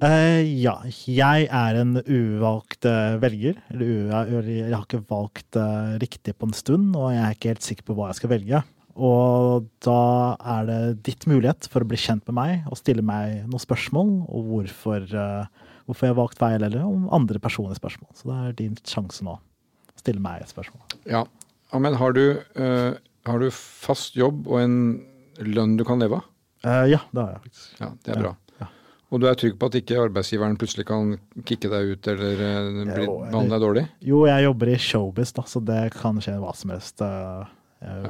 [0.00, 3.58] Eh, ja, jeg er en uvalgt uh, velger.
[3.72, 7.50] Eller u- jeg, har ikke valgt eh, riktig på en stund, og jeg er ikke
[7.52, 8.62] helt sikker på hva jeg skal velge.
[9.00, 9.98] Og da
[10.56, 14.10] er det ditt mulighet for å bli kjent med meg og stille meg noen spørsmål,
[14.28, 15.06] og hvorfor,
[15.86, 18.10] hvorfor jeg har valgt feil, eller om andre personlige spørsmål.
[18.18, 19.36] Så det er din sjanse nå.
[20.00, 20.82] Stille meg et spørsmål.
[21.08, 21.22] ja.
[21.78, 22.24] men har du,
[22.56, 24.76] har du fast jobb og en
[25.48, 26.28] lønn du kan leve av?
[26.90, 27.66] Ja, det har jeg faktisk.
[27.80, 28.34] Ja, det er bra.
[28.34, 28.49] ja.
[29.10, 31.16] Og du er trygg på at ikke arbeidsgiveren plutselig kan
[31.48, 32.98] kicke deg ut eller eh,
[33.30, 33.82] behandle deg dårlig?
[34.06, 37.02] Jo, jeg jobber i showbiz, da, så det kan skje hva som helst.
[37.02, 37.56] eh,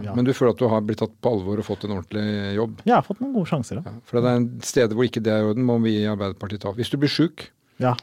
[0.05, 0.13] ja.
[0.17, 2.81] Men du føler at du har blitt tatt på alvor og fått en ordentlig jobb?
[2.83, 3.93] Ja, Jeg har fått noen gode sjanser, ja.
[4.05, 6.65] For det er en steder hvor ikke det er i orden, må vi i Arbeiderpartiet
[6.67, 6.73] ta.
[6.77, 7.47] Hvis du blir sjuk,
[7.81, 7.95] ja.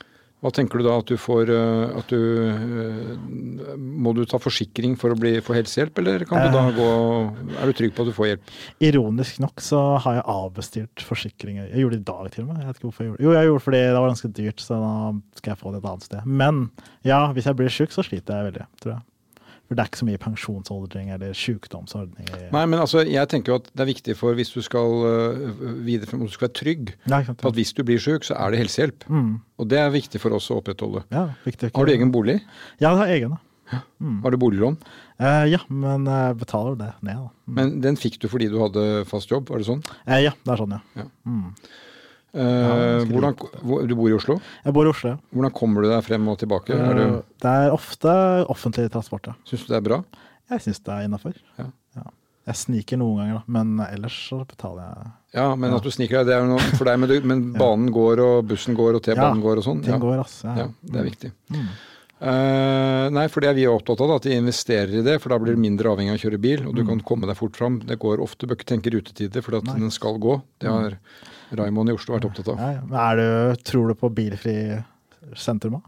[0.44, 4.94] Hva tenker du da at du får eh, at du, eh, Må du ta forsikring
[5.00, 6.76] for å bli, få helsehjelp, eller kan du da Eh.
[6.78, 6.90] gå
[7.62, 8.52] Er du trygg på at du får hjelp?
[8.86, 11.72] Ironisk nok så har jeg avbestilt forsikringer.
[11.72, 12.62] Jeg gjorde det i dag til og med.
[12.62, 13.26] Jeg vet ikke hvorfor jeg gjorde det.
[13.26, 14.94] Jo, jeg gjorde det fordi det var ganske dyrt, så da
[15.42, 16.26] skal jeg få det et annet sted.
[16.26, 16.64] Men
[17.04, 19.02] ja, hvis jeg blir sjuk, så sliter jeg veldig, tror jeg.
[19.68, 22.30] For det er ikke så mye pensjonsordning eller sykdomsordning.
[22.54, 25.66] Nei, men altså, jeg tenker jo at det er viktig for hvis du skal uh,
[25.84, 27.44] videre frem, du skal være trygg, Nei, sant?
[27.44, 27.52] ja.
[27.52, 29.04] at hvis du blir syk, så er det helsehjelp.
[29.12, 29.34] Mm.
[29.60, 31.04] Og det er viktig for oss å opprettholde.
[31.12, 31.74] Ja, viktig.
[31.76, 32.40] Har du egen bolig?
[32.80, 33.36] Ja, jeg har egen.
[33.36, 33.44] da.
[34.24, 34.78] Har du boliglån?
[35.20, 37.32] Eh, ja, men jeg betaler det ned, da.
[37.50, 37.58] Mm.
[37.58, 39.84] Men den fikk du fordi du hadde fast jobb, var det sånn?
[40.06, 41.04] Eh, ja, det er sånn, ja.
[41.04, 41.10] Ja.
[42.34, 42.42] Mm.
[42.44, 44.40] Eh, hvordan, du bor i Oslo.
[44.66, 45.10] Jeg bor i Oslo.
[45.16, 45.18] ja.
[45.34, 46.76] Hvordan kommer du deg frem og tilbake?
[46.76, 49.34] Er du, Eh, Det er ofte offentlig transport, ja.
[49.46, 50.04] Syns du det er bra?
[50.52, 51.34] Jeg syns det er innafor.
[51.58, 51.66] Ja.
[51.96, 52.04] Ja.
[52.48, 56.20] Jeg sniker noen ganger, da, men ellers så betaler jeg Ja, men at du sniker
[56.24, 57.00] deg, det er jo noe for deg.
[57.00, 59.82] Men, du, men banen går, og bussen går, og T-banen går og sånn.
[59.84, 60.00] Ting Ja.
[60.00, 60.56] går, altså.
[60.56, 61.32] ja, det er viktig.
[61.52, 61.68] Mm.
[62.20, 65.20] Eh, nei, for det er vi opptatt av, da, at de investerer i det.
[65.22, 66.88] For da blir du mindre avhengig av å kjøre bil, og du Mm.
[66.88, 67.80] kan komme deg fort fram.
[67.86, 70.42] Det går ofte, bør ikke tenke rutetider, for at den skal gå.
[70.60, 70.98] Det har
[71.56, 72.58] Raymond i Oslo vært opptatt av.
[72.60, 72.82] Ja, ja.
[72.88, 74.56] Men er du, tror du på bilfri
[75.38, 75.80] sentrum?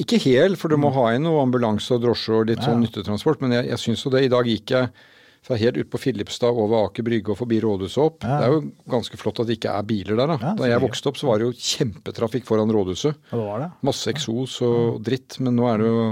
[0.00, 2.66] Ikke helt, for du må ha inn noe ambulanse og drosje og litt Mm.
[2.66, 4.24] Sånn nyttetransport, men jeg, jeg syns jo det.
[4.26, 4.88] I dag gikk jeg
[5.46, 8.24] fra helt ut på Filipstad over Aker Brygge og forbi rådhuset opp.
[8.26, 8.40] Ja.
[8.40, 10.38] Det er jo ganske flott at det ikke er biler der, da.
[10.42, 13.20] Ja, da jeg vokste opp, så var det jo kjempetrafikk foran rådhuset.
[13.30, 13.68] Ja, det var det.
[13.86, 16.02] Masse eksos og dritt, men nå er det jo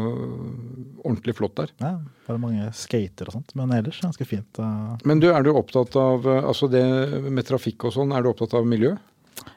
[1.05, 1.75] ordentlig flott der.
[1.83, 1.97] Ja,
[2.29, 4.63] bare mange skater og sånt, men ellers ganske fint.
[4.63, 4.95] uh.
[5.05, 6.85] Men du, er du opptatt av eh, altså det
[7.27, 8.95] med trafikk og sånn, er du opptatt av miljø?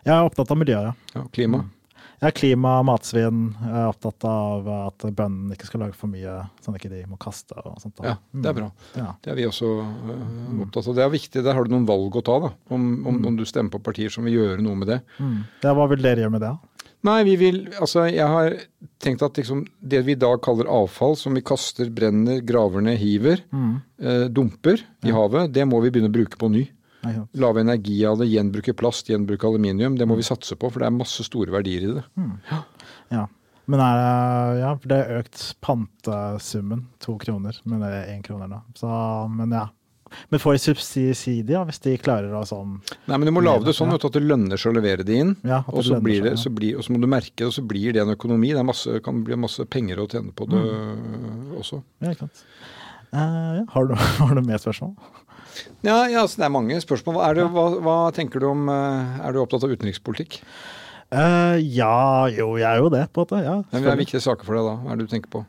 [0.04, 1.20] Jeg er opptatt av miljøet, ja.
[1.22, 1.62] Ja, klima?
[1.68, 1.77] Jeg
[2.25, 3.41] er klima, matsvinn.
[3.62, 7.03] Jeg er opptatt av at bøndene ikke skal lage for mye, sånn at ikke de
[7.12, 7.95] må kaste og sånt.
[7.99, 8.13] da.
[8.13, 8.69] Ja, det er bra.
[8.97, 9.12] Ja.
[9.21, 10.95] Det er vi også uh, opptatt av.
[10.97, 11.43] Det er viktig.
[11.45, 12.53] Der har du noen valg å ta, da.
[12.73, 15.01] Om, om, om du stemmer på partier som vil gjøre noe med det.
[15.21, 15.38] Mm.
[15.62, 15.75] ja.
[15.77, 16.56] Hva vil dere gjøre med det?
[17.06, 18.56] Nei, vi vil Altså, jeg har
[18.99, 22.97] tenkt at liksom det vi i dag kaller avfall, som vi kaster, brenner, graver ned,
[22.97, 23.75] hiver, Mm.
[24.01, 26.65] eh, dumper i havet, det må vi begynne å bruke på ny.
[27.38, 29.96] Lage energi av det, gjenbruke plast, gjenbruke aluminium.
[29.98, 32.04] Det må vi satse på, for det er masse store verdier i det.
[33.14, 33.28] Ja.
[33.68, 38.24] Men er det Ja, for det er økt pantesummen to kroner, men det er én
[38.26, 38.62] kroner nå.
[38.80, 38.88] Så,
[39.34, 39.68] men ja.
[40.32, 42.78] Men får de subsidier hvis de klarer å sånn
[43.10, 43.98] Nei, men du må lage det sånn Ja.
[44.00, 45.34] at det lønner seg å levere det inn.
[45.44, 46.44] Ja, det og, så blir det, seg, ja.
[46.46, 48.54] så blir, og så må du merke det, og så blir det en økonomi.
[48.56, 51.58] Det er masse, kan bli masse penger å tjene på det Mm.
[51.60, 51.82] også.
[52.00, 52.44] Ja, ikke sant.
[53.12, 53.66] Uh.
[53.72, 54.96] Har du har du mer spørsmål?
[55.86, 57.22] Ja, ja altså, det er mange spørsmål.
[57.28, 60.41] Er det, hva, hva tenker du om eh, Er du opptatt av utenrikspolitikk?
[61.08, 63.43] Uh, ja, jo, jeg er jo det, på en måte.
[63.46, 64.74] Ja, Men det er viktige saker for deg da?
[64.82, 65.43] Hva er det du tenker på?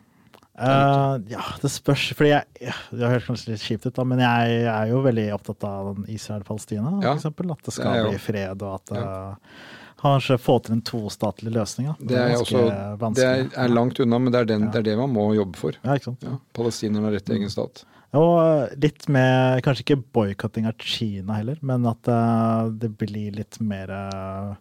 [0.58, 2.08] Uh, ja, det spørs.
[2.18, 5.26] Fordi jeg ja, Det høres kanskje litt kjipt ut, da, men jeg er jo veldig
[5.36, 7.52] opptatt av Israel-Palestina, Ja, for eksempel.
[7.54, 9.58] At det det er skal bli fred, og at uh,
[10.02, 11.90] kanskje få til en tostatlig løsning.
[11.90, 11.96] Da.
[12.00, 14.72] Det er, ganske også, det er, er langt unna, men det er, den, Ja.
[14.74, 15.78] det er det man må jobbe for.
[15.82, 16.26] Ja, ikke sant.
[16.26, 17.84] Ja, Palestinerne har rett til egen stat.
[18.16, 23.36] Og eh, litt med Kanskje ikke boikotting av Kina heller, men at eh, det blir
[23.36, 24.54] litt mer eh,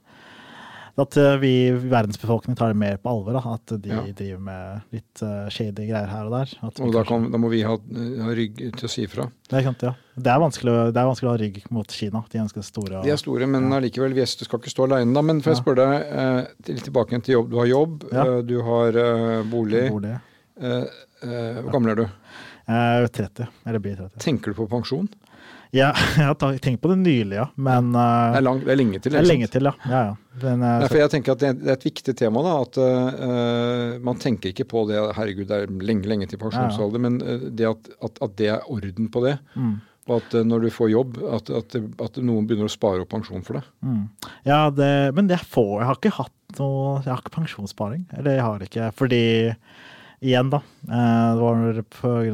[0.97, 3.35] At vi, verdensbefolkningen, tar det mer på alvor.
[3.37, 3.53] Da.
[3.53, 4.01] At de Ja.
[4.17, 6.55] driver med litt uh, shady greier her og der.
[6.65, 9.27] Og da, kan, da må vi ha, ha rygg til å si fra.
[9.45, 9.75] Det ja.
[9.77, 12.23] det, er vanskelig, det er vanskelig å ha rygg mot Kina.
[12.33, 12.97] De er store.
[12.97, 15.21] Og, De er store, men allikevel, vi skal ikke stå alene da.
[15.21, 15.61] Men får jeg Ja.
[15.61, 17.53] spørre deg, litt tilbake til jobb.
[17.53, 18.25] Du har jobb, Ja.
[18.41, 18.91] du har
[19.53, 19.85] bolig.
[19.93, 20.17] bolig.
[20.57, 22.07] Hvor gammel er du?
[22.67, 24.19] Jeg er 30, eller blir 30.
[24.23, 25.07] Tenker du på pensjon?
[25.75, 27.45] Ja, jeg har tenkt på det nylig, ja.
[27.59, 29.11] Men uh, Det er, lang, det er lenge til.
[29.15, 29.73] det er lenge til, ja.
[29.91, 30.13] ja, ja.
[30.43, 32.43] Men, eh, Nei, jeg tenker at det, er et viktig tema.
[32.45, 37.03] da, at uh, Man tenker ikke på det herregud, det er lenge lenge til pensjonsalder,
[37.03, 39.35] men eh, det at, at, at det er orden på det.
[39.57, 39.73] mm,
[40.07, 41.75] Og at eh, når du får jobb, at, at,
[42.05, 43.67] at noen begynner å spare opp pensjon for deg.
[43.83, 44.03] mm.
[44.47, 48.05] Ja, det, men det får Jeg har ikke hatt noe Jeg har ikke pensjonssparing.
[48.15, 49.23] Eller jeg har ikke Fordi
[50.19, 50.57] Igjen, da.
[50.89, 51.57] eh, Det var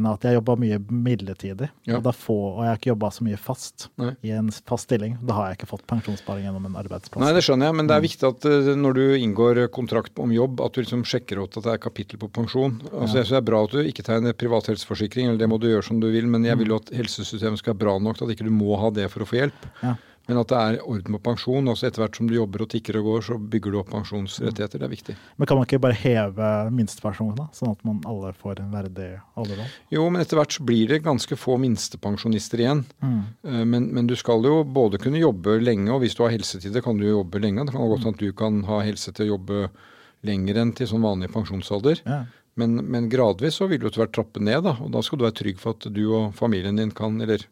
[0.08, 1.68] av at jeg jobba mye midlertidig.
[1.86, 1.98] Ja.
[1.98, 4.14] Og, får, og jeg har ikke jobba så mye fast Nei.
[4.24, 5.18] i en fast stilling.
[5.22, 7.20] Da har jeg ikke fått pensjonssparing gjennom en arbeidsplass.
[7.20, 8.00] Nei, det skjønner jeg, men det Mm.
[8.00, 11.58] er viktig at eh, når du inngår kontrakt om jobb, at du liksom sjekker ut
[11.58, 12.80] at det er kapittel på pensjon.
[12.94, 15.60] Altså, Jeg synes Det er bra at du ikke tegner privat helseforsikring, eller det må
[15.60, 18.18] du gjøre som du vil, men jeg vil jo at helsesystemet skal være bra nok
[18.18, 19.60] til at ikke du må ha det for å få hjelp.
[19.84, 19.96] Ja.
[20.28, 21.66] Men at det er orden på pensjon.
[21.68, 24.80] altså Etter hvert som du jobber og tikker og går, så bygger du opp pensjonsrettigheter.
[24.80, 25.16] Det er viktig.
[25.36, 27.48] Men kan man ikke bare heve minstepensjonen, da?
[27.58, 29.74] Sånn at man alle får en verdig alderdom?
[29.92, 32.86] Jo, men etter hvert så blir det ganske få minstepensjonister igjen.
[33.04, 33.18] Mm.
[33.44, 36.82] Eh, Men, men du skal jo både kunne jobbe lenge, og hvis du har helsetider,
[36.86, 37.66] kan du jo jobbe lenge.
[37.68, 39.66] Det kan godt hende at du kan ha helse til å jobbe
[40.24, 42.00] lenger enn til sånn vanlig pensjonsalder.
[42.08, 42.22] Ja.
[42.56, 44.76] Men, men gradvis så vil du etter hvert trappe ned, da.
[44.80, 47.44] Og da skal du være trygg for at du og familien din kan Eller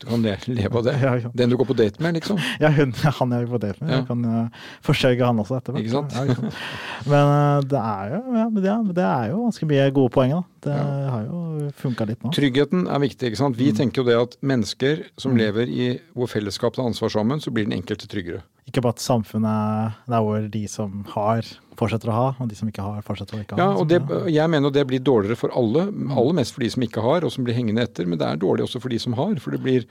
[0.00, 0.94] du kan le, leve av det.
[1.02, 1.30] Ja, ja.
[1.34, 2.38] Den du går på date med, liksom.
[2.62, 3.90] Ja, hun, han jeg er på date med.
[3.92, 4.00] Ja.
[4.02, 5.80] Jeg kan uh, forsørge han også etterpå.
[5.80, 6.12] Ikke sant?
[6.12, 6.58] Sant?
[7.10, 10.34] Men uh, det er jo ja, det, er, det jo ganske mye gode poeng.
[10.36, 10.42] da.
[10.66, 10.76] Det
[11.14, 12.32] har jo funka litt nå.
[12.36, 13.30] Tryggheten er viktig.
[13.32, 13.56] ikke sant?
[13.56, 13.76] Vi Mm.
[13.80, 17.64] tenker jo det at mennesker som lever i hvor fellesskap tar ansvar sammen, så blir
[17.68, 18.42] den enkelte tryggere.
[18.66, 21.46] Ikke bare at samfunnet er hvor de som har,
[21.78, 23.62] fortsetter å ha, og de som ikke har, fortsetter å ikke ha.
[23.62, 24.00] Ja, og det,
[24.32, 25.86] Jeg mener det blir dårligere for alle.
[26.10, 28.08] Aller mest for de som ikke har, og som blir hengende etter.
[28.10, 29.36] Men det er dårlig også for de som har.
[29.42, 29.86] for det blir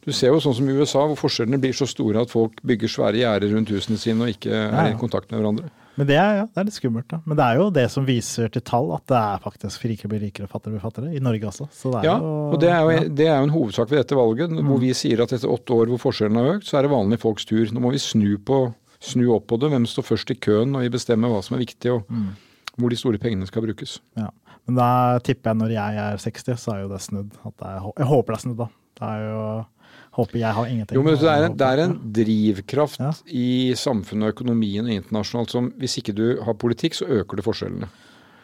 [0.00, 2.88] du ser jo sånn som i USA, hvor forskjellene blir så store at folk bygger
[2.88, 5.68] svære gjerder rundt husene sine og ikke er i kontakt med hverandre.
[6.00, 7.06] Men det er, ja, det er litt skummelt.
[7.12, 7.18] da.
[7.28, 10.22] Men det er jo det som viser til tall at det er faktisk rikere blir
[10.24, 11.12] rikere og fattigere blir fattigere.
[11.12, 11.66] I Norge også.
[11.76, 13.00] Så det Ja, jo, og det er, jo, ja.
[13.04, 13.14] Mm.
[13.20, 15.92] det er jo en hovedsak ved dette valget, hvor vi sier at etter åtte år
[15.92, 17.66] hvor forskjellene har økt, så er det vanlige folks tur.
[17.76, 18.62] Nå må vi snu, på,
[18.98, 19.70] snu opp på det.
[19.74, 21.92] Hvem står først i køen, når vi bestemmer hva som er viktig.
[21.92, 22.30] og Mm.
[22.80, 23.98] hvor de store pengene skal brukes.
[24.16, 24.30] Ja.
[24.66, 27.32] Men da tipper jeg når jeg er 60, så er jo det snudd.
[27.44, 28.66] At det er, jeg håper det er snudd, da.
[29.00, 29.42] Det er jo
[30.20, 30.96] Håper jeg har ingenting.
[30.98, 33.10] Jo, men det er, en- det er en drivkraft Ja.
[33.26, 37.44] i samfunnet og økonomien og internasjonalt som hvis ikke du har politikk, så øker det
[37.46, 37.88] forskjellene.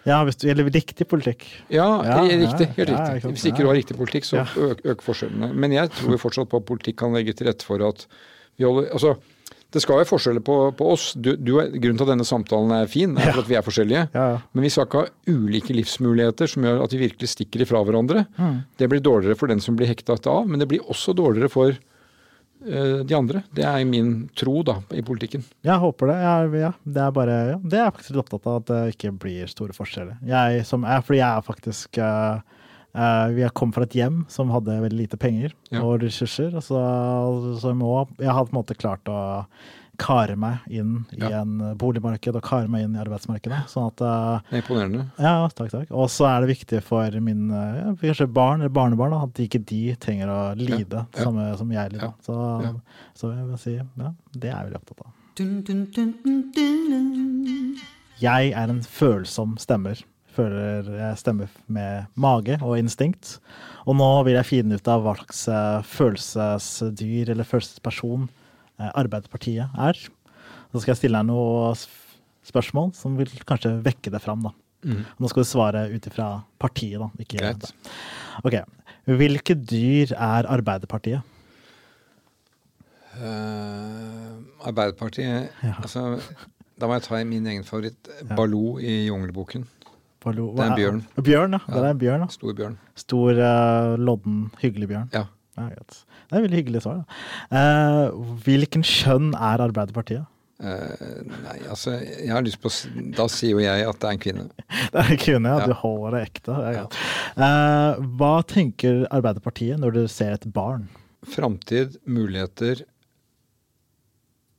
[0.07, 1.43] Ja, hvis du gjelder riktig politikk.
[1.69, 2.69] Ja, Ja, riktig.
[2.77, 3.33] Helt ja, riktig.
[3.35, 5.53] Hvis ikke du har riktig politikk, så øk- øker forskjellene.
[5.55, 8.07] Men jeg tror fortsatt på at politikk kan legge til rette for at
[8.57, 9.17] vi holder Altså,
[9.75, 11.09] det skal være forskjeller på, på oss.
[11.19, 14.05] Du, du, grunnen til at denne samtalen er fin, er for at vi er forskjellige.
[14.15, 14.39] Ja, ja.
[14.55, 18.25] Men vi skal ikke ha ulike livsmuligheter som gjør at vi virkelig stikker ifra hverandre.
[18.39, 18.57] Mm.
[18.79, 21.75] Det blir dårligere for den som blir hekta av, men det blir også dårligere for
[21.75, 23.43] eh, de andre.
[23.59, 25.45] Det er min tro da, i politikken.
[25.67, 26.19] Jeg håper det.
[26.23, 28.83] Jeg, ja, det er bare, ja, det er jeg faktisk litt opptatt av, at det
[28.95, 30.23] ikke blir store forskjeller.
[30.31, 32.56] Jeg, som er, fordi jeg er faktisk eh,
[32.97, 35.83] eh, Vi har kommet fra et hjem som hadde veldig lite penger Ja.
[35.85, 36.57] og ressurser.
[36.65, 36.81] Så,
[37.61, 39.21] så jeg, må, jeg har på en måte klart å
[39.97, 41.41] kare meg inn i Ja.
[41.41, 43.63] en boligmarked og kare meg inn i arbeidsmarkedet.
[43.73, 45.07] Sånn at uh, Det er imponerende.
[45.17, 45.89] Ja, takk, takk.
[45.97, 49.63] Og så er det viktig for min eh, kanskje barn eller barnebarn da, at ikke
[49.65, 51.07] de trenger å lide ja.
[51.17, 52.11] det samme som jeg lider.
[52.11, 52.13] Ja.
[52.29, 52.75] Så, Ja.
[53.17, 55.15] så jeg vil si ja, det er jeg veldig opptatt av.
[55.37, 57.81] Dun, dun, dun, dun, dun.
[58.21, 59.99] Jeg er en følsom stemmer.
[60.37, 63.39] Føler jeg stemmer med mage og instinkt.
[63.89, 69.73] Og nå vil jeg finne ut av hva slags eh, følelsesdyr eller følelsesperson eh, Arbeiderpartiet
[69.81, 70.01] er.
[70.73, 71.79] Så skal jeg stille deg noen
[72.47, 74.45] spørsmål som vil kanskje vekke deg fram.
[74.49, 74.53] da.
[74.87, 76.27] Nå skal du svare ut ifra
[76.63, 77.09] partiet, da.
[77.23, 77.71] Ikke, Greit.
[78.47, 78.59] Ok.
[79.07, 81.25] Hvilke dyr er Arbeiderpartiet?
[83.17, 84.37] Uh,
[84.69, 85.75] Arbeiderpartiet Ja.
[85.81, 86.21] altså,
[86.79, 88.11] Da må jeg ta min egen favoritt.
[88.37, 89.65] Baloo i Jungelboken.
[90.27, 91.01] Ballo- Det er en bjørn.
[91.23, 91.63] Bjørn, ja.
[91.71, 92.29] Det er en bjørn, da.
[92.35, 92.77] Stor bjørn.
[92.99, 95.11] Stor, uh, lodden, hyggelig bjørn.
[95.15, 95.27] Ja.
[95.57, 95.69] Ja.
[96.29, 97.05] Det er veldig hyggelig svar.
[97.55, 100.27] Eh, hvilken kjønn er Arbeiderpartiet?
[100.57, 102.71] Uh, nei, altså, jeg har lyst på
[103.13, 104.45] Da sier jo jeg at det er en kvinne.
[104.93, 105.59] Det er en kvinne, ja.
[105.63, 105.67] Ja.
[105.69, 106.57] Du holder det ekte.
[106.57, 106.85] Det ja.
[107.47, 110.87] Eh, hva tenker Arbeiderpartiet når du ser et barn?
[111.29, 112.85] Framtid, muligheter,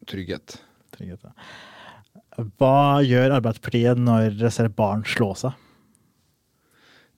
[0.07, 0.59] trygghet.
[0.95, 1.33] Trygghet, ja.
[2.37, 5.55] Hva gjør Arbeiderpartiet når dere ser barn slå seg?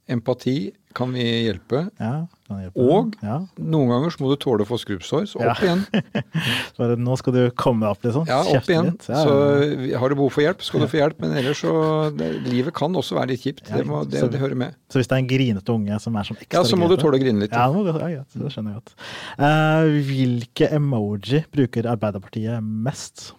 [0.10, 1.84] Empati kan vi hjelpe.
[2.02, 2.82] Ja, kan hjelpe?
[2.82, 3.36] Og ja.
[3.62, 5.68] noen ganger så må du tåle å få skrubbsår, så opp Ja.
[5.68, 5.84] igjen.
[6.80, 8.26] Bare, nå skal du komme deg opp, liksom.
[8.26, 8.90] Ja, opp Kjeften igjen.
[9.06, 11.20] Ja, Så har du behov for hjelp, skal du få hjelp.
[11.22, 11.74] Men ellers så
[12.18, 13.68] det, Livet kan også være litt kjipt.
[13.70, 14.80] Det, må, det, så- det hører med.
[14.90, 16.98] Så hvis det er en grinete unge som er som ekstra Ja, så må du
[16.98, 17.54] tåle å grine litt.
[17.54, 18.96] Ja, det skjønner jeg godt.
[19.38, 23.36] Uh, hvilke emoji bruker Arbeiderpartiet mest?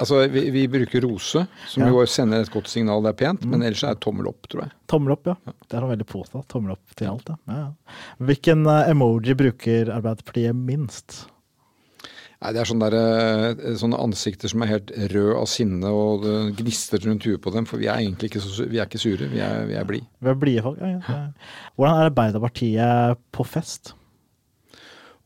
[0.00, 1.88] Altså, vi, vi bruker rose, som Ja.
[1.88, 1.92] Mm.
[1.94, 3.44] jo sender et godt signal, det er pent.
[3.46, 4.72] Men ellers er det tommel opp, tror jeg.
[4.90, 5.36] Tommel opp, ja.
[5.68, 6.48] Det er noe veldig positivt.
[6.50, 7.36] Tommel opp til alt, ja.
[7.50, 7.60] ja.
[7.60, 8.00] ja.
[8.30, 11.24] Hvilken eh, emoji bruker Arbeiderpartiet minst?
[12.44, 16.26] Nei, Det er sånne, der, eh, sånne ansikter som er helt røde av sinne, og
[16.26, 17.64] det gnister rundt huet på dem.
[17.70, 20.08] For vi er egentlig ikke, så, vi er ikke sure, vi er, vi er blide.
[20.20, 20.80] Vi er blide folk.
[20.82, 21.20] Ja, ja.
[21.78, 23.94] Hvordan er Arbeiderpartiet på fest?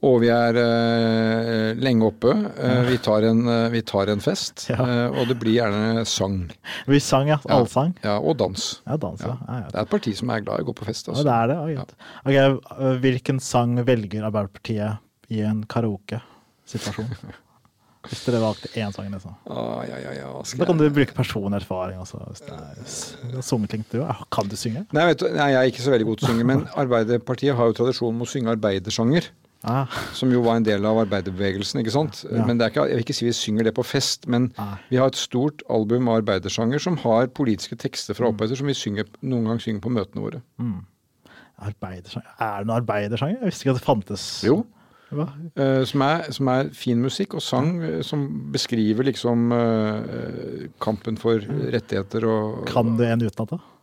[0.06, 2.30] Og vi er uh, lenge oppe.
[2.30, 4.84] Uh, vi, tar en, uh, vi tar en fest, Ja.
[5.10, 6.36] og det blir gjerne sang.
[6.86, 7.40] Vi sang, ja.
[7.42, 7.56] Ja.
[7.56, 7.96] Allsang.
[8.04, 8.68] Ja, og dans.
[8.86, 9.32] Ja, dans, ja.
[9.34, 9.38] Ja.
[9.48, 9.72] ja, ja.
[9.72, 11.10] Det er et parti som er glad i å gå på fest.
[11.10, 11.26] Ja, Altså.
[11.26, 11.58] det er det.
[11.58, 11.98] Ja, greit.
[12.22, 17.10] Ok, eh, Hvilken sang velger Arbeiderpartiet i en karaoke-situasjon?
[18.08, 19.34] Hvis dere valgte én sang, liksom.
[19.50, 20.28] Ah, ja, ja, ja,
[20.62, 22.22] Da kan du bruke personlig erfaring også.
[22.30, 22.78] Hvis det er,
[23.32, 23.98] du har sunget du.
[23.98, 24.86] Ja, Kan du synge?
[24.94, 27.58] Nei, vet du, nei, jeg er ikke så veldig god til å synge, men Arbeiderpartiet
[27.58, 29.26] har jo tradisjon med å synge arbeidersanger.
[29.66, 32.20] Ah, Som jo var en del av arbeiderbevegelsen, ikke sant.
[32.30, 32.44] Ja.
[32.46, 34.76] Men det er ikke, jeg vil ikke si vi synger det på fest, men ah.
[34.92, 38.60] vi har et stort album av arbeidersanger som har politiske tekster fra arbeider mm.
[38.62, 40.42] som vi synger, noen gang synger på møtene våre.
[41.58, 43.40] Arbeidersanger Er det noen arbeidersanger?
[43.40, 44.26] Jeg visste ikke at det fantes.
[44.46, 44.60] Jo.
[45.08, 48.02] Eh, som, er, som er fin musikk og sang mm.
[48.04, 53.77] som beskriver liksom eh, kampen for rettigheter og Kan du en utenat, da?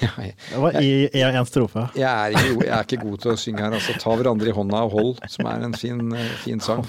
[0.00, 1.86] Det var i én en strofe.
[1.96, 3.76] jeg, er ikke, jeg er ikke god til å synge her.
[3.78, 6.84] altså Ta hverandre i hånda og hold, som er en fin, eh, fin sang.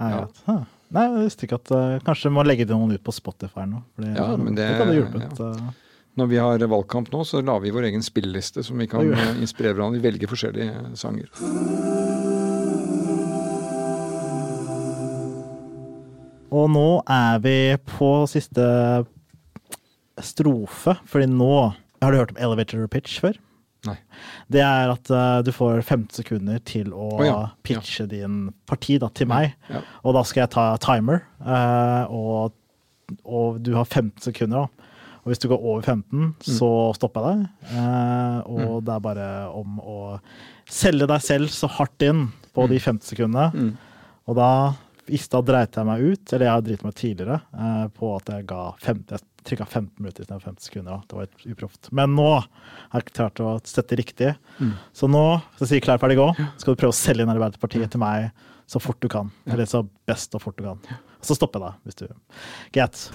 [0.00, 3.80] Jeg Nei, jeg visste ikke at uh, Kanskje må legge noen ut på Spotify nå.
[3.96, 5.40] fordi, Ja, men det- det hjulpet.
[5.40, 5.72] Ja.
[6.16, 9.34] Når vi har valgkamp nå, så lager vi vår egen spilleliste som vi kan eh,
[9.42, 10.00] inspirere hverandre.
[10.00, 11.28] Vi velger forskjellige sanger.
[16.56, 17.56] Og nå er vi
[17.98, 18.64] på siste
[20.22, 21.50] strofe, fordi nå
[22.02, 23.36] Har du hørt om elevator pitch før?
[23.86, 23.96] Nei.
[24.50, 27.36] Det er at uh, du får 15 sekunder til å oh, ja,
[27.66, 29.52] pitche din parti da, til meg.
[29.70, 29.82] Ja.
[30.02, 32.56] Og da skal jeg ta timer, uh, og,
[33.24, 34.66] og du har 15 sekunder.
[34.66, 34.90] da.
[35.22, 36.32] Og hvis du går over 15, Mm.
[36.46, 37.70] så stopper jeg deg.
[37.76, 39.96] Uh, og det er bare om å
[40.70, 42.70] selge deg selv så hardt inn på Mm.
[42.74, 43.76] de 15 sekundene.
[44.26, 44.50] Og da,
[45.06, 48.46] i stad dreit jeg meg ut, eller jeg har driti meg tidligere, på at jeg
[48.50, 51.04] ga 15, trykka 15 minutter istedenfor 50 sekunder.
[51.06, 51.90] Det var litt uproft.
[51.94, 54.34] Men nå har jeg klart å sette riktig.
[54.96, 55.24] Så nå
[55.58, 56.28] så sier klar, ferdig, gå.
[56.60, 58.30] Skal du prøve å selge inn Arbeiderpartiet til meg
[58.66, 59.30] så fort du kan.
[59.46, 60.82] Eller så best og fort du kan.
[61.20, 62.08] Og så stopper jeg da, hvis du
[62.74, 63.06] Greit.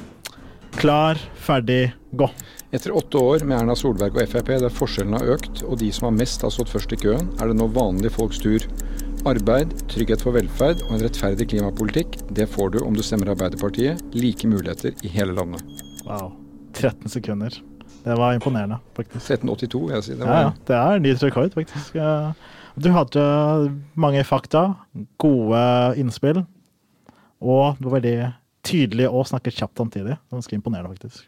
[0.79, 2.29] Klar, ferdig, gå.
[2.71, 6.07] Etter åtte år med Erna Solberg og Frp der forskjellene har økt, og de som
[6.07, 8.65] har mest har stått først i køen, er det nå vanlige folks tur.
[9.27, 14.01] Arbeid, trygghet for velferd og en rettferdig klimapolitikk, det får du om du stemmer Arbeiderpartiet.
[14.15, 15.90] Like muligheter i hele landet.
[16.11, 16.31] Wow.
[16.77, 17.57] 13 sekunder.
[18.03, 19.21] Det var imponerende, faktisk.
[19.29, 20.13] 1382, vil jeg si.
[20.17, 20.51] Det Ja, var, ja.
[20.67, 21.99] Det er ny rekord, faktisk.
[22.81, 23.25] Du hadde
[23.99, 24.61] mange fakta,
[25.19, 25.63] gode
[25.99, 26.45] innspill,
[27.41, 28.15] og du var veldig
[28.63, 30.15] tydelig og snakket kjapt samtidig.
[30.31, 31.27] Ganske imponerende, faktisk.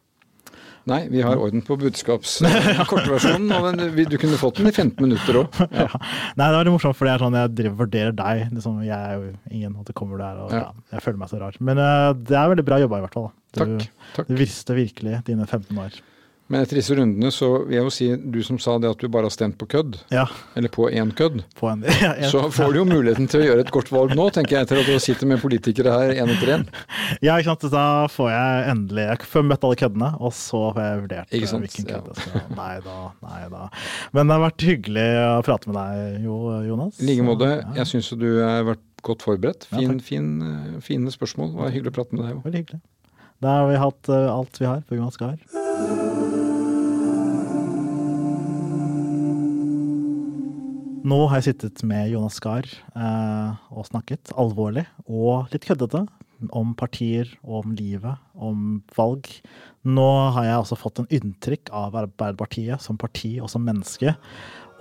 [0.89, 3.77] Nei, vi har orden på budskapskortversjonen, og
[4.11, 5.61] du kunne fått den i 15 minutter òg.
[5.83, 5.87] Ja.
[6.35, 8.41] Nei, det var litt morsomt, for det er sånn jeg driver og vurderer deg.
[8.55, 10.65] Liksom, jeg er jo ingen, og du kommer der, og Ja.
[10.65, 11.55] ja, jeg føler meg så rar.
[11.63, 13.29] Men uh, det er veldig bra jobba, i hvert fall.
[13.29, 13.39] da.
[13.53, 13.91] Du, Takk.
[14.15, 14.27] takk.
[14.31, 16.01] du visste virkelig dine 15 år.
[16.51, 19.07] Men etter disse rundene så vil jeg jo si, du som sa det at du
[19.09, 20.25] bare har stemt på kødd, Ja,
[20.59, 23.45] eller på én kødd, på en, ja, en- så får du jo muligheten til å
[23.47, 26.29] gjøre et godt valg nå, tenker jeg, etter at du sitter med politikere her én
[26.35, 26.65] etter én.
[27.25, 27.63] Ja, ikke sant.
[27.71, 31.47] Da får jeg endelig Jeg får møtt alle køddene, og så får jeg vurdert Ikke
[31.47, 33.63] eh, hvilken kødd jeg skal Nei da, nei da.
[34.11, 36.37] Men det har vært hyggelig å prate med deg, jo,
[36.67, 36.99] Jonas.
[36.99, 37.49] I like måte.
[37.61, 39.69] Ja, Jeg syns du har vært godt forberedt.
[39.71, 41.53] Fin, fin, eh, fine spørsmål.
[41.55, 42.43] Det var hyggelig å prate med deg òg.
[42.49, 42.81] Veldig hyggelig.
[43.41, 45.37] Da har vi hatt eh, alt vi har på Jonas Gahr.
[51.03, 56.05] Nå har jeg sittet med Jonas Gahr eh, og snakket alvorlig og litt køddete
[56.55, 59.27] om partier, om livet, om valg.
[59.83, 64.15] Nå har jeg også fått en inntrykk av Arbeiderpartiet som parti og som menneske,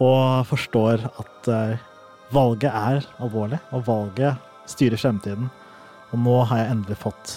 [0.03, 1.88] og forstår at eh,
[2.34, 5.50] valget er alvorlig, og valget styrer fremtiden.
[6.12, 7.34] Og nå har jeg endelig fått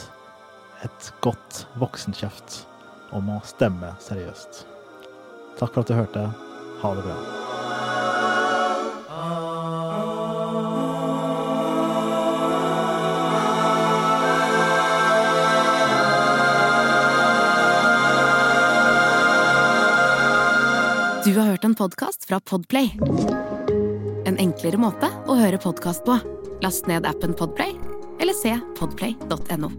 [0.83, 2.63] et godt voksenkjeft
[3.15, 4.65] om å stemme seriøst.
[5.59, 6.27] Takk for at du hørte.
[6.81, 7.17] Ha det bra.
[21.25, 22.91] Du har hørt en podkast fra Podplay.
[24.25, 26.19] En enklere måte å høre podkast på.
[26.61, 27.73] Last ned appen Podplay,
[28.21, 29.73] eller se podplay.no.